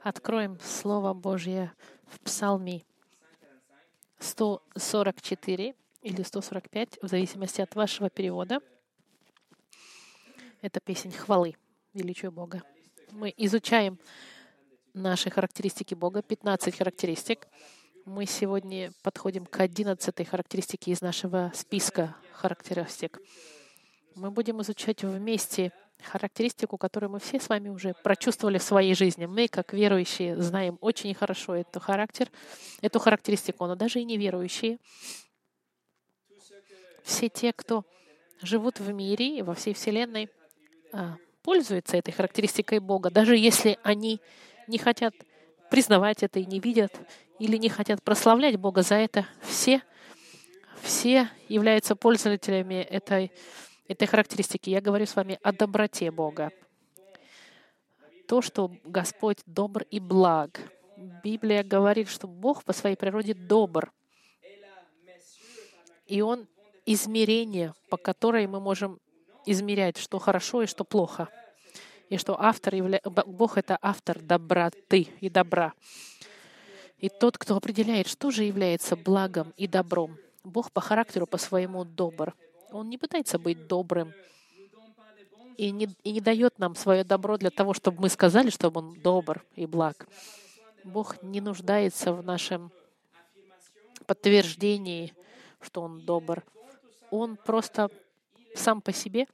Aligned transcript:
Откроем 0.00 0.60
Слово 0.60 1.12
Божье 1.12 1.72
в 2.06 2.20
Псалме 2.20 2.84
144 4.20 5.74
или 6.02 6.22
145, 6.22 6.98
в 7.02 7.08
зависимости 7.08 7.60
от 7.60 7.74
вашего 7.74 8.08
перевода. 8.08 8.60
Это 10.62 10.78
песня 10.78 11.10
хвалы, 11.10 11.56
величию 11.94 12.30
Бога. 12.30 12.62
Мы 13.10 13.34
изучаем 13.36 13.98
наши 14.94 15.30
характеристики 15.30 15.94
Бога, 15.94 16.22
15 16.22 16.78
характеристик. 16.78 17.48
Мы 18.04 18.26
сегодня 18.26 18.92
подходим 19.02 19.46
к 19.46 19.58
11 19.58 20.28
характеристике 20.28 20.92
из 20.92 21.00
нашего 21.00 21.50
списка 21.56 22.14
характеристик. 22.32 23.18
Мы 24.14 24.30
будем 24.30 24.62
изучать 24.62 25.02
вместе 25.02 25.72
характеристику, 26.02 26.78
которую 26.78 27.10
мы 27.10 27.20
все 27.20 27.40
с 27.40 27.48
вами 27.48 27.68
уже 27.68 27.94
прочувствовали 28.02 28.58
в 28.58 28.62
своей 28.62 28.94
жизни. 28.94 29.26
Мы, 29.26 29.48
как 29.48 29.72
верующие, 29.72 30.40
знаем 30.40 30.78
очень 30.80 31.14
хорошо 31.14 31.54
эту 31.56 31.80
характер, 31.80 32.28
эту 32.80 32.98
характеристику, 32.98 33.66
но 33.66 33.74
даже 33.74 34.00
и 34.00 34.04
неверующие, 34.04 34.78
все 37.02 37.28
те, 37.28 37.52
кто 37.52 37.84
живут 38.42 38.80
в 38.80 38.92
мире 38.92 39.38
и 39.38 39.42
во 39.42 39.54
всей 39.54 39.74
Вселенной, 39.74 40.28
а, 40.92 41.16
пользуются 41.42 41.96
этой 41.96 42.12
характеристикой 42.12 42.78
Бога, 42.78 43.10
даже 43.10 43.36
если 43.36 43.78
они 43.82 44.20
не 44.66 44.78
хотят 44.78 45.14
признавать 45.70 46.22
это 46.22 46.38
и 46.38 46.46
не 46.46 46.60
видят, 46.60 46.92
или 47.38 47.56
не 47.56 47.68
хотят 47.68 48.02
прославлять 48.02 48.56
Бога 48.56 48.82
за 48.82 48.96
это, 48.96 49.26
все, 49.40 49.82
все 50.82 51.28
являются 51.48 51.96
пользователями 51.96 52.82
этой 52.82 53.32
этой 53.88 54.06
характеристики. 54.06 54.70
Я 54.70 54.80
говорю 54.80 55.06
с 55.06 55.16
вами 55.16 55.38
о 55.42 55.52
доброте 55.52 56.10
Бога. 56.10 56.52
То, 58.28 58.42
что 58.42 58.70
Господь 58.84 59.38
добр 59.46 59.84
и 59.90 59.98
благ. 59.98 60.60
Библия 61.24 61.64
говорит, 61.64 62.08
что 62.08 62.28
Бог 62.28 62.64
по 62.64 62.72
своей 62.72 62.96
природе 62.96 63.34
добр. 63.34 63.90
И 66.06 66.20
Он 66.20 66.46
измерение, 66.84 67.74
по 67.88 67.96
которой 67.96 68.46
мы 68.46 68.60
можем 68.60 69.00
измерять, 69.46 69.96
что 69.96 70.18
хорошо 70.18 70.62
и 70.62 70.66
что 70.66 70.84
плохо. 70.84 71.28
И 72.08 72.16
что 72.16 72.40
автор 72.40 72.74
явля... 72.74 73.00
Бог— 73.04 73.56
это 73.58 73.78
автор 73.80 74.18
доброты 74.20 75.08
и 75.20 75.28
добра. 75.28 75.72
И 76.98 77.08
тот, 77.08 77.38
кто 77.38 77.56
определяет, 77.56 78.08
что 78.08 78.30
же 78.30 78.44
является 78.44 78.96
благом 78.96 79.52
и 79.56 79.66
добром. 79.66 80.18
Бог 80.42 80.72
по 80.72 80.80
характеру, 80.80 81.26
по 81.26 81.38
своему 81.38 81.84
добр. 81.84 82.34
Он 82.70 82.88
не 82.88 82.98
пытается 82.98 83.38
быть 83.38 83.66
добрым 83.66 84.12
и 85.56 85.70
не, 85.70 85.88
и 86.04 86.12
не 86.12 86.20
дает 86.20 86.58
нам 86.58 86.74
свое 86.74 87.04
добро 87.04 87.36
для 87.36 87.50
того, 87.50 87.74
чтобы 87.74 88.02
мы 88.02 88.08
сказали, 88.08 88.50
что 88.50 88.70
Он 88.70 88.94
добр 88.94 89.44
и 89.56 89.66
благ. 89.66 90.06
Бог 90.84 91.22
не 91.22 91.40
нуждается 91.40 92.12
в 92.12 92.22
нашем 92.22 92.70
подтверждении, 94.06 95.12
что 95.60 95.82
Он 95.82 96.00
добр. 96.00 96.44
Он 97.10 97.36
просто 97.36 97.90
сам 98.54 98.80
по 98.80 98.92
себе, 98.92 99.26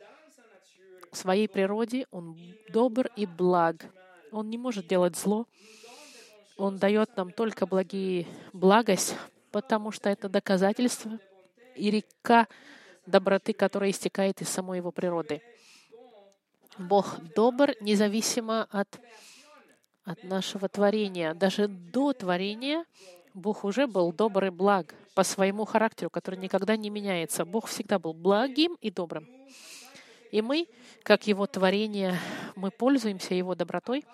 в 1.12 1.16
своей 1.16 1.48
природе, 1.48 2.06
Он 2.10 2.36
добр 2.70 3.08
и 3.16 3.26
благ. 3.26 3.86
Он 4.32 4.48
не 4.50 4.58
может 4.58 4.86
делать 4.86 5.16
зло. 5.16 5.46
Он 6.56 6.78
дает 6.78 7.16
нам 7.16 7.32
только 7.32 7.66
благие 7.66 8.26
благость, 8.52 9.16
потому 9.50 9.90
что 9.90 10.08
это 10.08 10.28
доказательство 10.28 11.18
и 11.74 11.90
река 11.90 12.48
доброты, 13.06 13.52
которая 13.52 13.90
истекает 13.90 14.40
из 14.40 14.48
самой 14.48 14.78
его 14.78 14.90
природы. 14.90 15.42
Бог 16.78 17.18
добр 17.34 17.72
независимо 17.80 18.66
от, 18.70 19.00
от 20.04 20.22
нашего 20.24 20.68
творения. 20.68 21.34
Даже 21.34 21.68
до 21.68 22.12
творения 22.12 22.84
Бог 23.34 23.64
уже 23.64 23.86
был 23.86 24.12
добр 24.12 24.44
и 24.44 24.50
благ 24.50 24.94
по 25.14 25.24
своему 25.24 25.64
характеру, 25.64 26.08
который 26.08 26.38
никогда 26.38 26.76
не 26.76 26.90
меняется. 26.90 27.44
Бог 27.44 27.66
всегда 27.66 27.98
был 27.98 28.12
благим 28.12 28.76
и 28.80 28.90
добрым. 28.90 29.28
И 30.30 30.42
мы, 30.42 30.68
как 31.02 31.26
Его 31.26 31.46
творение, 31.46 32.18
мы 32.56 32.70
пользуемся 32.70 33.34
Его 33.34 33.54
добротой, 33.54 34.04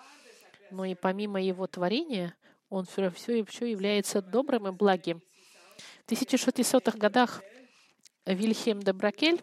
но 0.69 0.85
и 0.85 0.95
помимо 0.95 1.41
Его 1.41 1.67
творения, 1.67 2.35
Он 2.69 2.85
все, 2.85 3.09
все, 3.11 3.43
все 3.45 3.65
является 3.65 4.21
добрым 4.21 4.67
и 4.67 4.71
благим. 4.71 5.21
В 6.05 6.11
1600-х 6.11 6.97
годах 6.97 7.43
Вильхем 8.25 8.81
де 8.81 8.93
Бракель 8.93 9.41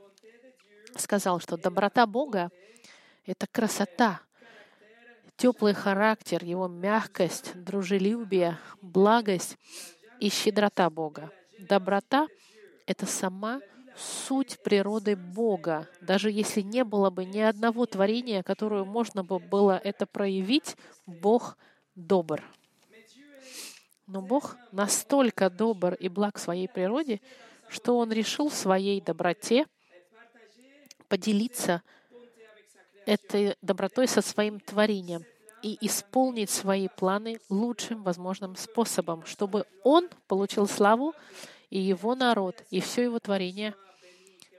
сказал, 0.97 1.41
что 1.41 1.57
доброта 1.57 2.07
Бога— 2.07 2.51
это 3.27 3.47
красота, 3.47 4.21
теплый 5.37 5.75
характер, 5.75 6.45
его 6.45 6.69
мягкость, 6.69 7.53
дружелюбие, 7.55 8.59
благость 8.81 9.57
и 10.21 10.29
щедрота 10.31 10.91
Бога. 10.91 11.31
Доброта— 11.59 12.29
это 12.87 13.07
сама 13.07 13.61
суть 13.97 14.63
природы 14.63 15.17
Бога. 15.17 15.89
Даже 16.01 16.31
если 16.31 16.61
не 16.61 16.85
было 16.85 17.11
бы 17.11 17.25
ни 17.25 17.41
одного 17.41 17.87
творения, 17.87 18.43
которое 18.43 18.85
можно 18.85 19.25
бы 19.25 19.39
было 19.39 19.81
это 19.83 20.07
проявить, 20.07 20.77
Бог 21.07 21.57
добр. 21.95 22.43
Но 24.07 24.23
Бог 24.23 24.57
настолько 24.73 25.51
добр 25.51 25.95
и 25.95 26.09
благ 26.09 26.39
в 26.39 26.41
своей 26.41 26.69
природе, 26.69 27.21
что 27.69 27.99
он 27.99 28.13
решил 28.13 28.49
в 28.49 28.55
своей 28.55 29.01
доброте 29.01 29.67
поделиться 31.09 31.83
этой 33.07 33.57
добротой 33.63 34.07
со 34.07 34.21
своим 34.21 34.61
творением 34.61 35.25
и 35.63 35.79
исполнить 35.81 36.51
свои 36.51 36.89
планы 36.89 37.41
лучшим 37.49 38.03
возможным 38.03 38.55
способом, 38.57 39.25
чтобы 39.25 39.65
он 39.83 40.09
получил 40.27 40.67
славу, 40.69 41.15
и 41.71 41.79
его 41.79 42.15
народ, 42.15 42.63
и 42.71 42.81
все 42.81 43.05
его 43.05 43.19
творение 43.19 43.75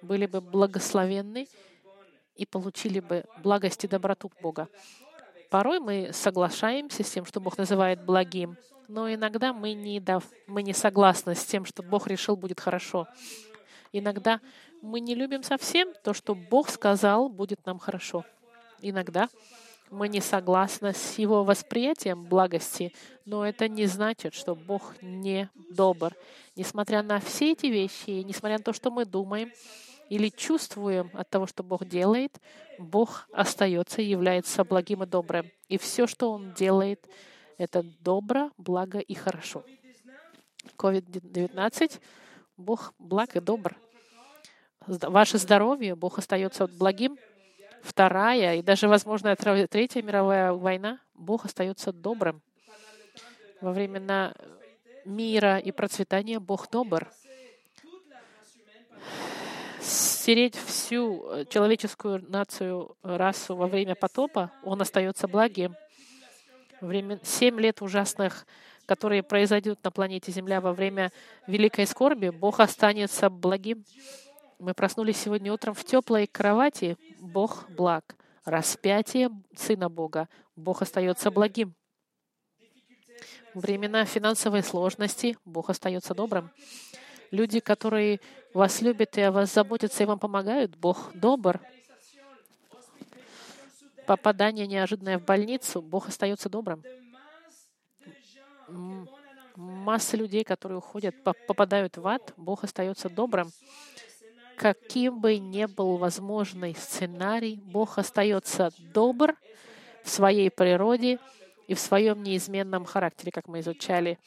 были 0.02 0.26
бы 0.26 0.42
благословенны 0.42 1.48
и 2.36 2.46
получили 2.46 3.00
бы 3.00 3.26
благость 3.44 3.84
и 3.84 3.88
доброту 3.88 4.32
Бога. 4.42 4.68
Порой 5.50 5.80
мы 5.80 6.12
соглашаемся 6.14 7.04
с 7.04 7.10
тем, 7.10 7.26
что 7.26 7.40
Бог 7.40 7.58
называет 7.58 8.04
благим, 8.06 8.58
но 8.90 9.14
иногда 9.14 9.54
мы 9.54 9.74
не, 9.74 10.00
дав, 10.00 10.24
мы 10.48 10.64
не 10.64 10.74
согласны 10.74 11.36
с 11.36 11.46
тем, 11.46 11.64
что 11.64 11.84
Бог 11.84 12.08
решил 12.08 12.36
будет 12.36 12.60
хорошо. 12.60 13.08
Иногда 13.94 14.42
мы 14.82 15.00
не 15.00 15.14
любим 15.14 15.44
совсем 15.44 15.94
то, 16.04 16.14
что 16.14 16.34
Бог 16.36 16.70
сказал 16.70 17.30
будет 17.30 17.66
нам 17.66 17.78
хорошо. 17.78 18.26
Иногда 18.82 19.30
мы 19.92 20.08
не 20.08 20.22
согласны 20.22 20.94
с 20.94 21.20
Его 21.20 21.44
восприятием 21.44 22.26
благости, 22.26 22.94
но 23.26 23.46
это 23.46 23.68
не 23.68 23.86
значит, 23.86 24.34
что 24.34 24.56
Бог 24.56 24.96
не 25.02 25.50
добр. 25.56 26.16
Несмотря 26.56 27.04
на 27.04 27.20
все 27.20 27.52
эти 27.52 27.68
вещи, 27.68 28.24
несмотря 28.24 28.58
на 28.58 28.64
то, 28.64 28.74
что 28.74 28.90
мы 28.90 29.06
думаем, 29.06 29.52
или 30.10 30.30
чувствуем 30.30 31.12
от 31.14 31.30
того, 31.30 31.46
что 31.46 31.62
Бог 31.62 31.86
делает, 31.86 32.40
Бог 32.80 33.28
остается 33.32 34.02
и 34.02 34.06
является 34.06 34.64
благим 34.64 35.04
и 35.04 35.06
добрым. 35.06 35.52
И 35.68 35.78
все, 35.78 36.08
что 36.08 36.32
Он 36.32 36.54
делает, 36.54 37.08
это 37.60 37.84
добро, 38.00 38.52
благо 38.58 39.00
и 39.00 39.14
хорошо. 39.14 39.64
COVID-19, 40.78 42.00
Бог 42.58 42.94
благ 42.98 43.36
и 43.36 43.40
добр. 43.40 43.76
Ваше 44.88 45.38
здоровье, 45.38 45.96
Бог 45.96 46.18
остается 46.18 46.68
благим. 46.68 47.18
Вторая 47.84 48.56
и 48.56 48.62
даже, 48.62 48.88
возможно, 48.88 49.36
Третья 49.36 50.02
мировая 50.02 50.54
война, 50.54 51.00
Бог 51.14 51.46
остается 51.46 51.92
добрым. 51.92 52.42
Во 53.62 53.72
времена 53.74 54.34
мира 55.06 55.58
и 55.58 55.72
процветания 55.72 56.40
Бог 56.40 56.70
добр 56.72 57.12
стереть 59.82 60.56
всю 60.56 61.26
э, 61.28 61.46
человеческую 61.50 62.24
нацию, 62.30 62.96
расу 63.02 63.56
во 63.56 63.68
время 63.68 63.96
потопа, 63.96 64.52
он 64.64 64.82
остается 64.82 65.28
благим. 65.28 65.76
Время, 66.82 67.20
семь 67.24 67.60
лет 67.60 67.82
ужасных, 67.82 68.46
которые 68.86 69.22
произойдут 69.22 69.84
на 69.84 69.92
планете 69.92 70.32
Земля 70.32 70.62
во 70.62 70.74
время 70.74 71.12
великой 71.46 71.86
скорби, 71.86 72.30
Бог 72.30 72.60
останется 72.60 73.30
благим. 73.30 73.84
Мы 74.60 74.74
проснулись 74.74 75.18
сегодня 75.18 75.54
утром 75.54 75.74
в 75.74 75.84
теплой 75.84 76.28
кровати, 76.28 76.98
Бог 77.20 77.70
благ. 77.70 78.16
Распятие 78.46 79.30
Сына 79.56 79.90
Бога, 79.90 80.28
Бог 80.56 80.82
остается 80.82 81.30
благим. 81.32 81.76
Времена 83.54 84.06
финансовой 84.06 84.64
сложности 84.64 85.38
Бог 85.46 85.70
остается 85.70 86.14
добрым. 86.14 86.50
Люди, 87.32 87.60
которые 87.60 88.22
вас 88.54 88.82
любят 88.82 89.18
и 89.18 89.22
о 89.22 89.32
вас 89.32 89.54
заботятся 89.54 90.04
и 90.04 90.06
вам 90.06 90.20
помогают, 90.20 90.76
Бог 90.78 91.12
добр. 91.14 91.60
Попадание 94.10 94.66
неожиданное 94.66 95.20
в 95.20 95.24
больницу, 95.24 95.84
Бог 95.84 96.08
остается 96.08 96.50
добрым. 96.50 96.84
Масса 99.56 100.18
людей, 100.18 100.44
которые 100.44 100.80
уходят, 100.80 101.14
попадают 101.24 101.96
в 101.98 102.08
ад, 102.08 102.34
Бог 102.36 102.64
остается 102.64 103.08
добрым. 103.08 103.52
Каким 104.58 105.20
бы 105.20 105.38
ни 105.38 105.66
был 105.66 105.98
возможный 105.98 106.74
сценарий, 106.74 107.62
Бог 107.64 108.00
остается 108.00 108.72
добр 108.80 109.36
в 110.04 110.10
своей 110.10 110.50
природе 110.50 111.20
и 111.68 111.76
в 111.76 111.80
своем 111.80 112.24
неизменном 112.24 112.86
характере, 112.86 113.32
как 113.32 113.48
мы 113.48 113.60
изучали. 113.60 114.18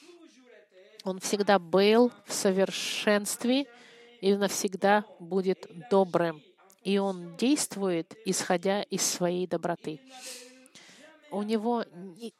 Он 1.02 1.18
всегда 1.18 1.58
был 1.58 2.12
в 2.24 2.32
совершенстве 2.32 3.66
и 4.20 4.36
навсегда 4.36 5.04
будет 5.18 5.66
добрым. 5.90 6.40
И 6.84 6.98
он 6.98 7.36
действует, 7.36 8.14
исходя 8.24 8.82
из 8.82 9.02
своей 9.02 9.46
доброты. 9.46 10.00
У 11.30 11.42
него 11.42 11.84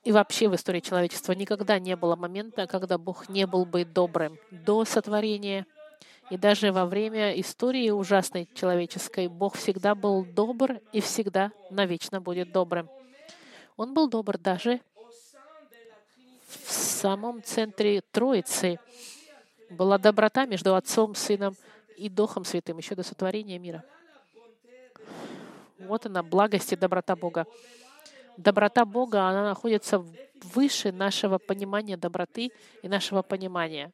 и 0.04 0.12
вообще 0.12 0.48
в 0.48 0.54
истории 0.54 0.80
человечества 0.80 1.32
никогда 1.32 1.78
не 1.78 1.96
было 1.96 2.14
момента, 2.14 2.66
когда 2.66 2.98
Бог 2.98 3.28
не 3.28 3.46
был 3.46 3.64
бы 3.64 3.84
добрым. 3.84 4.38
До 4.50 4.84
сотворения 4.84 5.66
и 6.30 6.36
даже 6.36 6.72
во 6.72 6.86
время 6.86 7.38
истории 7.40 7.90
ужасной 7.90 8.48
человеческой 8.54 9.28
Бог 9.28 9.56
всегда 9.56 9.94
был 9.94 10.24
добр 10.24 10.80
и 10.92 11.00
всегда 11.00 11.52
навечно 11.70 12.20
будет 12.20 12.52
добрым. 12.52 12.88
Он 13.76 13.94
был 13.94 14.08
добр 14.08 14.38
даже 14.38 14.80
в 16.64 16.72
самом 16.72 17.42
центре 17.42 18.02
Троицы. 18.12 18.78
Была 19.70 19.98
доброта 19.98 20.44
между 20.46 20.74
Отцом, 20.74 21.14
Сыном 21.14 21.56
и 21.96 22.08
Духом 22.08 22.44
Святым 22.44 22.78
еще 22.78 22.94
до 22.94 23.02
сотворения 23.02 23.58
мира. 23.58 23.84
Вот 25.87 26.06
она, 26.06 26.23
благость 26.23 26.73
и 26.73 26.76
доброта 26.76 27.17
Бога. 27.17 27.46
Доброта 28.37 28.84
Бога, 28.84 29.29
она 29.29 29.44
находится 29.44 30.05
выше 30.55 30.93
нашего 30.93 31.38
понимания 31.38 31.96
доброты 31.96 32.50
и 32.82 32.88
нашего 32.88 33.23
понимания. 33.23 33.93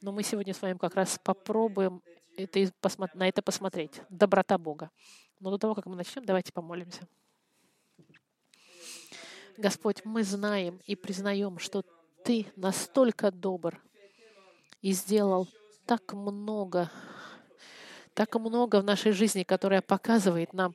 Но 0.00 0.12
мы 0.12 0.22
сегодня 0.22 0.54
с 0.54 0.62
вами 0.62 0.76
как 0.78 0.94
раз 0.94 1.18
попробуем 1.22 2.02
это, 2.36 2.70
на 3.14 3.28
это 3.28 3.42
посмотреть. 3.42 4.00
Доброта 4.08 4.58
Бога. 4.58 4.90
Но 5.40 5.50
до 5.50 5.58
того, 5.58 5.74
как 5.74 5.86
мы 5.86 5.96
начнем, 5.96 6.24
давайте 6.24 6.52
помолимся. 6.52 7.06
Господь, 9.56 10.04
мы 10.04 10.22
знаем 10.22 10.80
и 10.86 10.94
признаем, 10.94 11.58
что 11.58 11.82
Ты 12.24 12.46
настолько 12.54 13.32
добр 13.32 13.80
и 14.82 14.92
сделал 14.92 15.48
так 15.84 16.12
много, 16.12 16.90
так 18.14 18.34
много 18.36 18.80
в 18.80 18.84
нашей 18.84 19.12
жизни, 19.12 19.42
которая 19.42 19.82
показывает 19.82 20.52
нам 20.52 20.74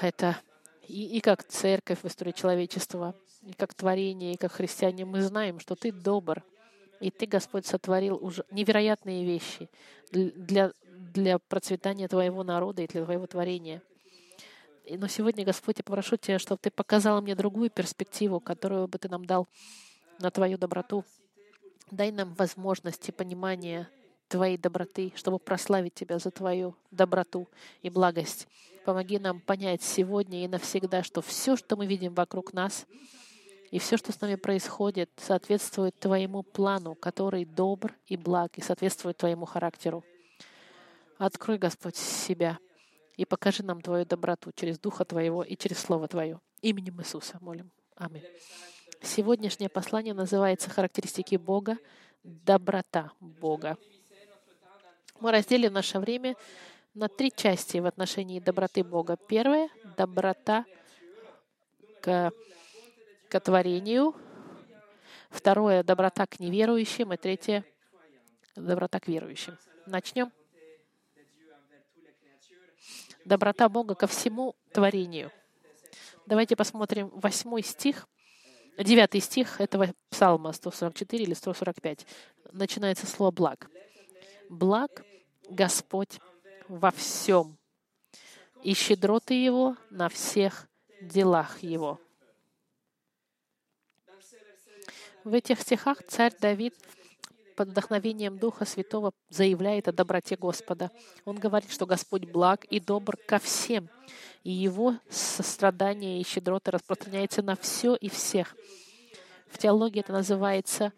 это 0.00 0.40
и, 0.86 1.18
и 1.18 1.20
как 1.20 1.44
церковь 1.44 2.00
в 2.02 2.06
истории 2.06 2.32
человечества, 2.32 3.14
и 3.42 3.52
как 3.52 3.74
творение, 3.74 4.34
и 4.34 4.36
как 4.36 4.52
христиане. 4.52 5.04
Мы 5.04 5.22
знаем, 5.22 5.60
что 5.60 5.74
Ты 5.74 5.92
добр, 5.92 6.42
и 7.00 7.10
Ты, 7.10 7.26
Господь, 7.26 7.66
сотворил 7.66 8.18
уже 8.20 8.44
невероятные 8.50 9.24
вещи 9.24 9.68
для, 10.12 10.72
для 10.92 11.38
процветания 11.38 12.08
Твоего 12.08 12.42
народа 12.42 12.82
и 12.82 12.86
для 12.86 13.04
Твоего 13.04 13.26
творения. 13.26 13.82
Но 14.88 15.06
сегодня, 15.06 15.44
Господь, 15.44 15.78
я 15.78 15.84
попрошу 15.84 16.16
Тебя, 16.16 16.38
чтобы 16.38 16.60
Ты 16.60 16.70
показал 16.70 17.22
мне 17.22 17.34
другую 17.34 17.70
перспективу, 17.70 18.40
которую 18.40 18.88
бы 18.88 18.98
Ты 18.98 19.08
нам 19.08 19.24
дал 19.24 19.48
на 20.18 20.30
Твою 20.30 20.58
доброту. 20.58 21.04
Дай 21.90 22.10
нам 22.10 22.34
возможности 22.34 23.10
понимания 23.10 23.88
Твоей 24.28 24.58
доброты, 24.58 25.12
чтобы 25.16 25.38
прославить 25.38 25.94
Тебя 25.94 26.18
за 26.18 26.30
Твою 26.30 26.74
доброту 26.90 27.48
и 27.82 27.90
благость. 27.90 28.48
Помоги 28.84 29.18
нам 29.18 29.40
понять 29.40 29.82
сегодня 29.82 30.44
и 30.44 30.48
навсегда, 30.48 31.02
что 31.02 31.20
все, 31.20 31.56
что 31.56 31.76
мы 31.76 31.86
видим 31.86 32.14
вокруг 32.14 32.52
нас, 32.52 32.86
и 33.70 33.78
все, 33.78 33.96
что 33.96 34.10
с 34.10 34.20
нами 34.20 34.36
происходит, 34.36 35.10
соответствует 35.16 35.98
Твоему 35.98 36.42
плану, 36.42 36.94
который 36.94 37.44
добр 37.44 37.94
и 38.06 38.16
благ, 38.16 38.58
и 38.58 38.62
соответствует 38.62 39.16
Твоему 39.16 39.44
характеру. 39.44 40.04
Открой, 41.18 41.58
Господь, 41.58 41.96
себя 41.96 42.58
и 43.16 43.24
покажи 43.26 43.62
нам 43.62 43.82
Твою 43.82 44.06
доброту 44.06 44.50
через 44.52 44.78
Духа 44.78 45.04
Твоего 45.04 45.42
и 45.42 45.56
через 45.56 45.78
Слово 45.78 46.08
Твое. 46.08 46.40
Именем 46.62 47.00
Иисуса 47.00 47.38
молим. 47.40 47.70
Аминь. 47.96 48.24
Сегодняшнее 49.02 49.68
послание 49.68 50.14
называется 50.14 50.70
«Характеристики 50.70 51.36
Бога. 51.36 51.76
Доброта 52.22 53.12
Бога». 53.20 53.76
Мы 55.20 55.32
разделим 55.32 55.74
наше 55.74 55.98
время 55.98 56.34
на 56.94 57.08
три 57.08 57.30
части 57.30 57.78
в 57.78 57.86
отношении 57.86 58.40
доброты 58.40 58.82
Бога. 58.82 59.16
Первое— 59.16 59.68
доброта 59.96 60.64
к, 62.02 62.32
к 63.28 63.40
творению. 63.40 64.14
Второе— 65.30 65.82
доброта 65.84 66.26
к 66.26 66.40
неверующим. 66.40 67.12
И 67.12 67.16
третье— 67.16 67.64
доброта 68.56 68.98
к 68.98 69.08
верующим. 69.08 69.56
Начнем 69.86 70.32
доброта 73.24 73.68
Бога 73.68 73.94
ко 73.94 74.06
всему 74.06 74.56
творению. 74.72 75.30
Давайте 76.26 76.56
посмотрим 76.56 77.08
восьмой 77.10 77.62
стих, 77.62 78.06
девятый 78.78 79.20
стих 79.20 79.60
этого 79.60 79.92
псалма 80.10 80.52
144 80.52 81.24
или 81.24 81.34
145. 81.34 82.06
Начинается 82.52 83.06
слово 83.06 83.30
«благ». 83.30 83.70
«Благ 84.48 85.04
Господь 85.48 86.18
во 86.70 86.90
всем, 86.92 87.58
и 88.62 88.74
щедроты 88.74 89.34
Его 89.34 89.76
на 89.90 90.08
всех 90.08 90.68
делах 91.00 91.62
Его». 91.62 92.00
В 95.24 95.34
этих 95.34 95.60
стихах 95.60 96.02
царь 96.08 96.34
Давид 96.40 96.74
под 97.54 97.68
вдохновением 97.68 98.38
Духа 98.38 98.64
Святого 98.64 99.12
заявляет 99.28 99.86
о 99.86 99.92
доброте 99.92 100.36
Господа. 100.36 100.90
Он 101.26 101.36
говорит, 101.36 101.70
что 101.70 101.84
Господь 101.84 102.24
благ 102.24 102.64
и 102.64 102.80
добр 102.80 103.18
ко 103.26 103.38
всем, 103.38 103.90
и 104.44 104.50
Его 104.50 104.96
сострадание 105.10 106.20
и 106.20 106.24
щедрота 106.24 106.70
распространяется 106.70 107.42
на 107.42 107.56
все 107.56 107.96
и 107.96 108.08
всех. 108.08 108.56
В 109.48 109.58
теологии 109.58 110.00
это 110.00 110.12
называется 110.12 110.92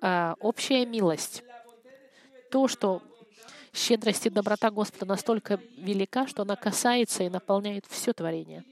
а, 0.00 0.36
общая 0.40 0.86
милость. 0.86 1.42
То, 2.50 2.66
что 2.66 3.02
щедрость 3.78 4.26
и 4.26 4.30
доброта 4.30 4.70
Господа 4.70 5.06
настолько 5.06 5.60
велика, 5.76 6.26
что 6.26 6.42
она 6.42 6.56
касается 6.56 7.24
и 7.24 7.28
наполняет 7.28 7.84
все 7.88 8.12
творение. 8.12 8.64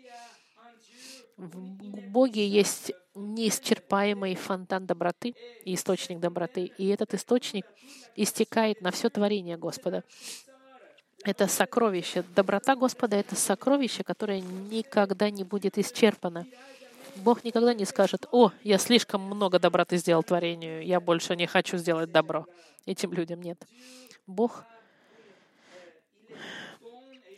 В 1.36 2.10
Боге 2.10 2.48
есть 2.48 2.92
неисчерпаемый 3.14 4.34
фонтан 4.34 4.86
доброты 4.86 5.34
и 5.64 5.74
источник 5.74 6.18
доброты. 6.18 6.72
И 6.78 6.88
этот 6.88 7.14
источник 7.14 7.66
истекает 8.14 8.80
на 8.80 8.90
все 8.90 9.10
творение 9.10 9.56
Господа. 9.56 10.02
Это 11.24 11.46
сокровище. 11.46 12.24
Доброта 12.34 12.76
Господа— 12.76 13.16
это 13.18 13.34
сокровище, 13.36 14.04
которое 14.04 14.40
никогда 14.40 15.28
не 15.30 15.44
будет 15.44 15.76
исчерпано. 15.76 16.46
Бог 17.16 17.44
никогда 17.44 17.74
не 17.74 17.84
скажет, 17.84 18.26
«О, 18.30 18.52
я 18.62 18.78
слишком 18.78 19.22
много 19.22 19.58
доброты 19.58 19.96
сделал 19.96 20.22
творению, 20.22 20.84
я 20.84 21.00
больше 21.00 21.34
не 21.34 21.46
хочу 21.46 21.78
сделать 21.78 22.12
добро». 22.12 22.46
Этим 22.84 23.12
людям 23.12 23.42
нет. 23.42 23.66
Бог 24.26 24.64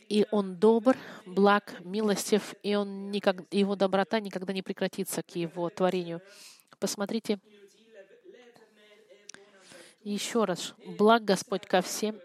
и 0.08 0.26
Он 0.30 0.56
добр, 0.56 0.96
благ, 1.26 1.74
милостив, 1.80 2.54
и 2.62 2.74
он 2.74 3.10
никак, 3.10 3.42
Его 3.50 3.76
доброта 3.76 4.20
никогда 4.20 4.52
не 4.52 4.62
прекратится 4.62 5.22
к 5.22 5.36
Его 5.36 5.68
творению. 5.70 6.20
Посмотрите 6.78 7.38
еще 10.02 10.44
раз. 10.44 10.74
Благ 10.98 11.24
Господь 11.24 11.66
ко 11.66 11.82
всем, 11.82 12.18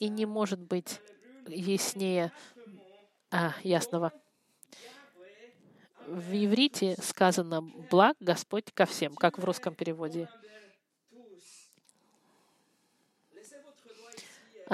и 0.00 0.08
не 0.08 0.26
может 0.26 0.60
быть 0.60 1.00
яснее 1.46 2.32
а, 3.30 3.54
ясного. 3.62 4.12
В 6.06 6.32
иврите 6.32 6.96
сказано 7.02 7.62
«благ 7.62 8.16
Господь 8.20 8.72
ко 8.72 8.84
всем», 8.84 9.14
как 9.14 9.38
в 9.38 9.44
русском 9.44 9.74
переводе. 9.74 10.28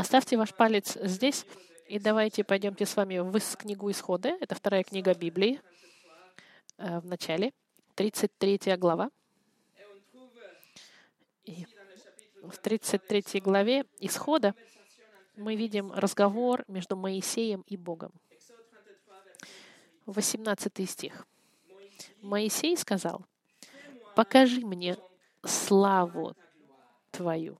Оставьте 0.00 0.38
ваш 0.38 0.54
палец 0.54 0.96
здесь, 1.02 1.44
и 1.86 1.98
давайте 1.98 2.42
пойдемте 2.42 2.86
с 2.86 2.96
вами 2.96 3.18
в 3.18 3.38
книгу 3.58 3.90
Исхода. 3.90 4.30
Это 4.40 4.54
вторая 4.54 4.82
книга 4.82 5.12
Библии 5.12 5.60
э, 6.78 7.00
в 7.00 7.04
начале, 7.04 7.52
33 7.96 8.76
глава. 8.78 9.10
И 11.44 11.66
в 12.42 12.56
33 12.56 13.40
главе 13.42 13.84
Исхода 13.98 14.54
мы 15.36 15.54
видим 15.54 15.92
разговор 15.92 16.64
между 16.66 16.96
Моисеем 16.96 17.60
и 17.66 17.76
Богом. 17.76 18.10
18 20.06 20.88
стих. 20.88 21.26
Моисей 22.22 22.74
сказал, 22.78 23.26
«Покажи 24.16 24.64
мне 24.64 24.96
славу 25.44 26.34
Твою». 27.10 27.58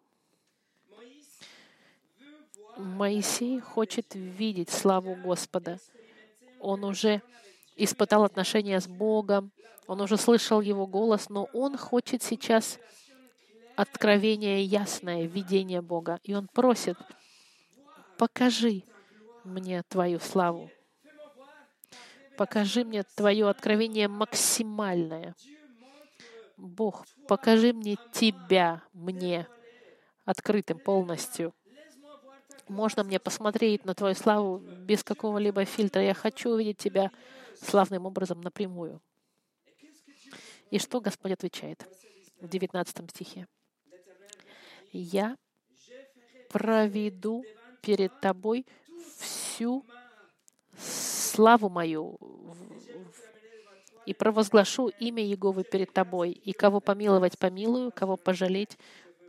Моисей 3.00 3.60
хочет 3.60 4.14
видеть 4.14 4.68
славу 4.68 5.14
Господа. 5.14 5.78
Он 6.58 6.84
уже 6.84 7.22
испытал 7.74 8.24
отношения 8.24 8.78
с 8.78 8.86
Богом, 8.86 9.52
он 9.86 10.02
уже 10.02 10.18
слышал 10.18 10.60
Его 10.60 10.86
голос, 10.86 11.30
но 11.30 11.48
он 11.54 11.78
хочет 11.78 12.22
сейчас 12.22 12.78
откровение 13.74 14.62
ясное, 14.62 15.22
видение 15.22 15.80
Бога. 15.80 16.20
И 16.24 16.34
он 16.34 16.46
просит, 16.48 16.98
покажи 18.18 18.82
мне 19.44 19.82
Твою 19.84 20.20
славу. 20.20 20.70
покажи 22.36 22.84
мне 22.84 23.02
Твое 23.02 23.48
откровение 23.48 24.08
максимальное. 24.08 25.34
Бог, 26.58 27.06
покажи 27.26 27.72
мне 27.72 27.96
Тебя, 28.12 28.82
мне, 28.92 29.46
открытым 30.26 30.78
полностью. 30.78 31.54
Можно 32.70 33.02
мне 33.02 33.18
посмотреть 33.18 33.84
на 33.84 33.94
Твою 33.94 34.14
славу 34.14 34.58
без 34.58 35.02
какого-либо 35.02 35.64
фильтра. 35.64 36.02
Я 36.02 36.14
хочу 36.14 36.50
увидеть 36.50 36.78
Тебя 36.78 37.10
славным 37.60 38.06
образом 38.06 38.40
напрямую. 38.42 39.02
И 40.70 40.78
что 40.78 41.00
Господь 41.00 41.32
отвечает 41.32 41.84
в 42.40 42.48
19 42.48 43.10
стихе? 43.10 43.48
«Я 44.92 45.36
проведу 46.48 47.44
перед 47.82 48.20
тобой 48.20 48.64
всю 49.18 49.84
славу 50.78 51.68
мою 51.68 52.18
и 54.06 54.14
провозглашу 54.14 54.88
имя 55.00 55.24
Еговы 55.24 55.64
перед 55.64 55.92
тобой, 55.92 56.30
и 56.30 56.52
кого 56.52 56.80
помиловать 56.80 57.36
помилую, 57.36 57.90
кого 57.90 58.16
пожалеть 58.16 58.78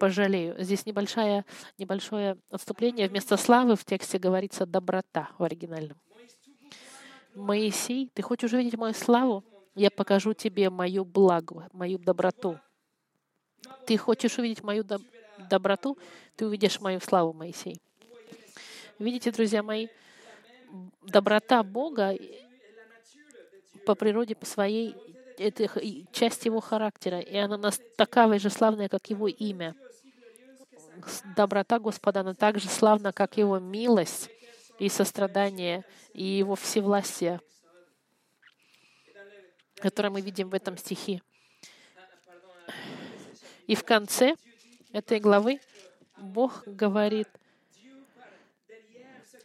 пожалею. 0.01 0.55
Здесь 0.57 0.87
небольшое, 0.87 1.45
небольшое 1.77 2.35
отступление. 2.49 3.07
Вместо 3.07 3.37
славы 3.37 3.75
в 3.75 3.85
тексте 3.85 4.17
говорится 4.17 4.65
доброта 4.65 5.29
в 5.37 5.43
оригинальном. 5.43 5.95
Моисей, 7.35 8.09
ты 8.11 8.23
хочешь 8.23 8.51
увидеть 8.51 8.75
мою 8.77 8.95
славу? 8.95 9.43
Я 9.75 9.91
покажу 9.91 10.33
тебе 10.33 10.71
мою 10.71 11.05
благо, 11.05 11.69
мою 11.71 11.99
доброту. 11.99 12.57
Ты 13.85 13.95
хочешь 13.97 14.39
увидеть 14.39 14.63
мою 14.63 14.83
доб- 14.83 15.05
доброту? 15.49 15.95
Ты 16.35 16.47
увидишь 16.47 16.81
мою 16.81 16.99
славу, 16.99 17.31
Моисей. 17.33 17.79
Видите, 18.97 19.31
друзья 19.31 19.61
мои, 19.61 19.87
доброта 21.03 21.61
Бога 21.61 22.17
по 23.85 23.93
природе, 23.93 24.33
по 24.33 24.47
своей, 24.47 24.95
это 25.37 25.69
часть 26.11 26.45
его 26.45 26.59
характера, 26.59 27.19
и 27.19 27.37
она 27.37 27.69
такая 27.95 28.39
же 28.39 28.49
славная, 28.49 28.89
как 28.89 29.11
его 29.11 29.27
имя. 29.27 29.75
Доброта 31.35 31.79
Господа, 31.79 32.21
она 32.21 32.33
так 32.33 32.59
же 32.59 32.67
славна, 32.67 33.11
как 33.11 33.37
его 33.37 33.59
милость 33.59 34.29
и 34.79 34.89
сострадание, 34.89 35.83
и 36.13 36.23
его 36.23 36.55
всевластие, 36.55 37.39
которое 39.75 40.09
мы 40.09 40.21
видим 40.21 40.49
в 40.49 40.53
этом 40.53 40.77
стихе. 40.77 41.21
И 43.67 43.75
в 43.75 43.83
конце 43.83 44.35
этой 44.91 45.19
главы 45.19 45.59
Бог 46.17 46.63
говорит, 46.65 47.27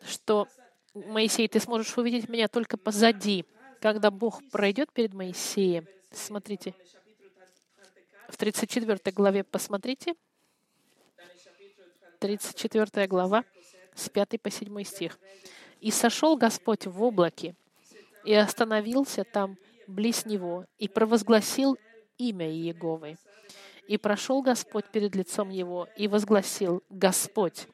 что 0.04 0.48
Моисей, 0.94 1.48
ты 1.48 1.60
сможешь 1.60 1.96
увидеть 1.98 2.28
меня 2.28 2.48
только 2.48 2.76
позади. 2.76 3.44
Когда 3.80 4.10
Бог 4.10 4.42
пройдет 4.50 4.90
перед 4.92 5.12
Моисеем, 5.12 5.86
смотрите, 6.10 6.75
в 8.28 8.36
34 8.36 8.98
главе 9.14 9.44
посмотрите, 9.44 10.14
34 12.18 13.06
глава, 13.06 13.44
с 13.94 14.08
5 14.08 14.40
по 14.40 14.50
7 14.50 14.82
стих. 14.85 15.18
«И 15.80 15.90
сошел 15.90 16.37
Господь 16.37 16.87
в 16.87 17.02
облаке, 17.02 17.54
и 18.25 18.35
остановился 18.35 19.25
там 19.25 19.56
близ 19.87 20.26
него, 20.26 20.64
и 20.78 20.88
провозгласил 20.88 21.78
имя 22.18 22.50
Иеговы. 22.50 23.16
И 23.87 23.99
прошел 23.99 24.42
Господь 24.42 24.87
перед 24.87 25.14
лицом 25.14 25.50
его, 25.50 25.88
и 25.96 26.08
возгласил, 26.08 26.82
Господь, 26.90 27.68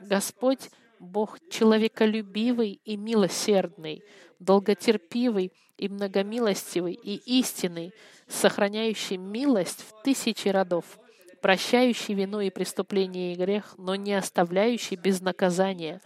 Господь, 0.00 0.70
Бог 0.98 1.38
человеколюбивый 1.50 2.80
и 2.84 2.96
милосердный, 2.96 4.02
долготерпивый 4.38 5.52
и 5.76 5.88
многомилостивый 5.88 6.94
и 6.94 7.16
истинный, 7.38 7.92
сохраняющий 8.26 9.16
милость 9.16 9.82
в 9.82 10.02
тысячи 10.02 10.48
родов, 10.48 10.98
прощающий 11.40 12.14
вину 12.14 12.40
и 12.40 12.50
преступление 12.50 13.32
и 13.32 13.36
грех, 13.36 13.74
но 13.78 13.94
не 13.94 14.14
оставляющий 14.14 14.96
без 14.96 15.20
наказания, 15.20 16.00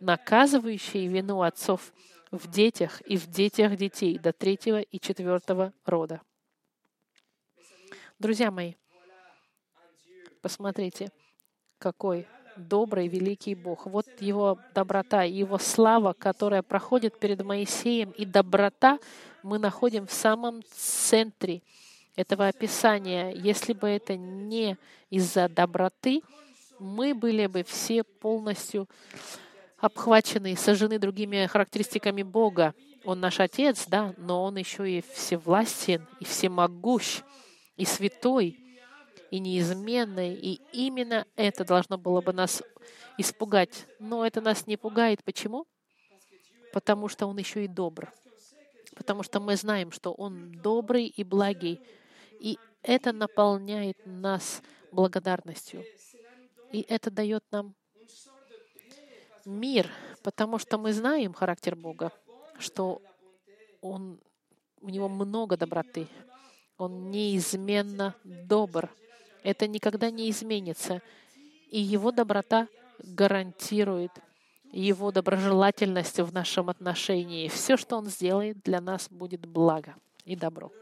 наказывающий 0.00 1.06
вину 1.06 1.42
отцов 1.42 1.92
в 2.30 2.50
детях 2.50 3.00
и 3.02 3.16
в 3.16 3.26
детях 3.26 3.76
детей 3.76 4.18
до 4.18 4.32
третьего 4.32 4.80
и 4.80 4.98
четвертого 4.98 5.72
рода. 5.84 6.20
Друзья 8.18 8.50
мои, 8.50 8.74
посмотрите, 10.40 11.10
какой 11.78 12.26
добрый, 12.56 13.08
великий 13.08 13.54
Бог. 13.54 13.86
Вот 13.86 14.06
его 14.20 14.58
доброта, 14.74 15.22
его 15.22 15.58
слава, 15.58 16.12
которая 16.12 16.62
проходит 16.62 17.18
перед 17.18 17.42
Моисеем, 17.42 18.10
и 18.10 18.24
доброта 18.24 18.98
мы 19.42 19.58
находим 19.58 20.06
в 20.06 20.12
самом 20.12 20.62
центре 20.70 21.62
этого 22.16 22.48
описания. 22.48 23.30
Если 23.30 23.72
бы 23.72 23.88
это 23.88 24.16
не 24.16 24.76
из-за 25.10 25.48
доброты, 25.48 26.22
мы 26.78 27.14
были 27.14 27.46
бы 27.46 27.62
все 27.62 28.02
полностью 28.02 28.88
обхвачены 29.78 30.52
и 30.52 30.56
сожжены 30.56 30.98
другими 30.98 31.46
характеристиками 31.46 32.22
Бога. 32.22 32.74
Он 33.04 33.20
наш 33.20 33.40
Отец, 33.40 33.86
да, 33.88 34.14
но 34.16 34.44
Он 34.44 34.56
еще 34.56 34.88
и 34.88 35.00
всевластен, 35.00 36.06
и 36.20 36.24
всемогущ, 36.24 37.22
и 37.76 37.84
святой, 37.84 38.58
и 39.30 39.38
неизменный. 39.40 40.34
И 40.34 40.60
именно 40.72 41.26
это 41.36 41.64
должно 41.64 41.98
было 41.98 42.20
бы 42.20 42.32
нас 42.32 42.62
испугать. 43.18 43.86
Но 43.98 44.24
это 44.24 44.40
нас 44.40 44.66
не 44.66 44.76
пугает. 44.76 45.24
Почему? 45.24 45.66
Потому 46.72 47.08
что 47.08 47.26
Он 47.26 47.36
еще 47.38 47.64
и 47.64 47.68
добр. 47.68 48.12
Потому 48.94 49.22
что 49.22 49.40
мы 49.40 49.56
знаем, 49.56 49.90
что 49.90 50.12
Он 50.12 50.52
добрый 50.52 51.06
и 51.06 51.24
благий. 51.24 51.80
И 52.42 52.58
это 52.82 53.12
наполняет 53.12 53.96
нас 54.04 54.62
благодарностью. 54.90 55.84
И 56.72 56.84
это 56.88 57.08
дает 57.08 57.44
нам 57.52 57.76
мир, 59.44 59.88
потому 60.24 60.58
что 60.58 60.76
мы 60.76 60.92
знаем 60.92 61.34
характер 61.34 61.76
Бога, 61.76 62.10
что 62.58 63.00
Он, 63.80 64.18
у 64.80 64.88
Него 64.88 65.08
много 65.08 65.56
доброты, 65.56 66.08
Он 66.78 67.12
неизменно 67.12 68.16
добр. 68.24 68.90
Это 69.44 69.68
никогда 69.68 70.10
не 70.10 70.28
изменится. 70.28 71.00
И 71.70 71.80
Его 71.80 72.10
доброта 72.10 72.66
гарантирует 72.98 74.10
Его 74.72 75.12
доброжелательность 75.12 76.18
в 76.18 76.32
нашем 76.32 76.70
отношении. 76.70 77.46
Все, 77.46 77.76
что 77.76 77.98
Он 77.98 78.06
сделает, 78.06 78.62
для 78.64 78.80
нас 78.80 79.08
будет 79.08 79.46
благо 79.46 79.94
и 80.24 80.34
добро. 80.34 80.72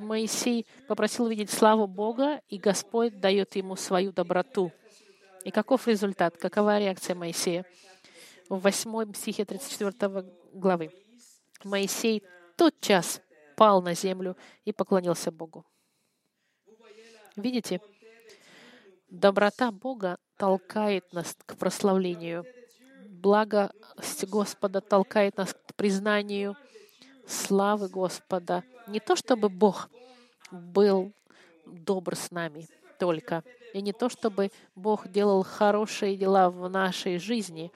Моисей 0.00 0.66
попросил 0.88 1.28
видеть 1.28 1.50
славу 1.50 1.86
Бога, 1.86 2.40
и 2.48 2.58
Господь 2.58 3.20
дает 3.20 3.56
ему 3.56 3.76
свою 3.76 4.12
доброту. 4.12 4.72
И 5.44 5.50
каков 5.50 5.86
результат? 5.88 6.36
Какова 6.36 6.78
реакция 6.78 7.14
Моисея? 7.14 7.64
В 8.48 8.58
8 8.58 9.14
стихе 9.14 9.44
34 9.44 10.24
главы. 10.52 10.90
Моисей 11.64 12.22
тотчас 12.56 13.20
пал 13.56 13.82
на 13.82 13.94
землю 13.94 14.36
и 14.64 14.72
поклонился 14.72 15.30
Богу. 15.30 15.64
Видите, 17.36 17.80
доброта 19.08 19.70
Бога 19.70 20.18
толкает 20.36 21.12
нас 21.12 21.36
к 21.46 21.56
прославлению. 21.56 22.44
Благость 23.06 24.26
Господа 24.26 24.80
толкает 24.80 25.36
нас 25.36 25.54
к 25.54 25.74
признанию 25.74 26.56
славы 27.26 27.88
Господа. 27.88 28.64
Не 28.86 29.00
то, 29.00 29.16
чтобы 29.16 29.48
Бог 29.48 29.88
был 30.50 31.12
добр 31.66 32.16
с 32.16 32.30
нами 32.30 32.66
только, 32.98 33.44
и 33.72 33.80
не 33.80 33.92
то, 33.92 34.08
чтобы 34.08 34.50
Бог 34.74 35.08
делал 35.08 35.42
хорошие 35.42 36.16
дела 36.16 36.50
в 36.50 36.68
нашей 36.68 37.18
жизни, 37.18 37.70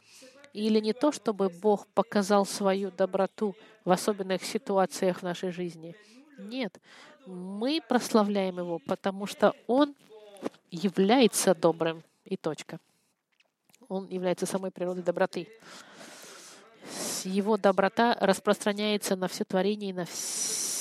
или 0.52 0.80
не 0.80 0.92
то, 0.92 1.12
чтобы 1.12 1.48
Бог 1.48 1.86
показал 1.88 2.46
свою 2.46 2.90
доброту 2.90 3.54
в 3.84 3.90
особенных 3.90 4.44
ситуациях 4.44 5.18
в 5.18 5.22
нашей 5.22 5.50
жизни. 5.50 5.94
Нет, 6.38 6.80
мы 7.26 7.80
прославляем 7.88 8.58
Его, 8.58 8.78
потому 8.80 9.26
что 9.26 9.54
Он 9.66 9.94
является 10.70 11.54
добрым, 11.54 12.02
и 12.24 12.36
точка. 12.36 12.78
Он 13.88 14.08
является 14.08 14.46
самой 14.46 14.70
природой 14.70 15.02
доброты. 15.02 15.48
Его 17.24 17.56
доброта 17.56 18.16
распространяется 18.20 19.16
на 19.16 19.28
все 19.28 19.44
творение 19.44 19.90
и 19.90 19.94
на 19.94 20.04
все, 20.04 20.73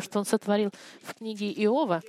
что 0.00 0.18
Он 0.18 0.24
сотворил 0.24 0.70
в 1.02 1.14
книге 1.14 1.50
Иова. 1.64 2.02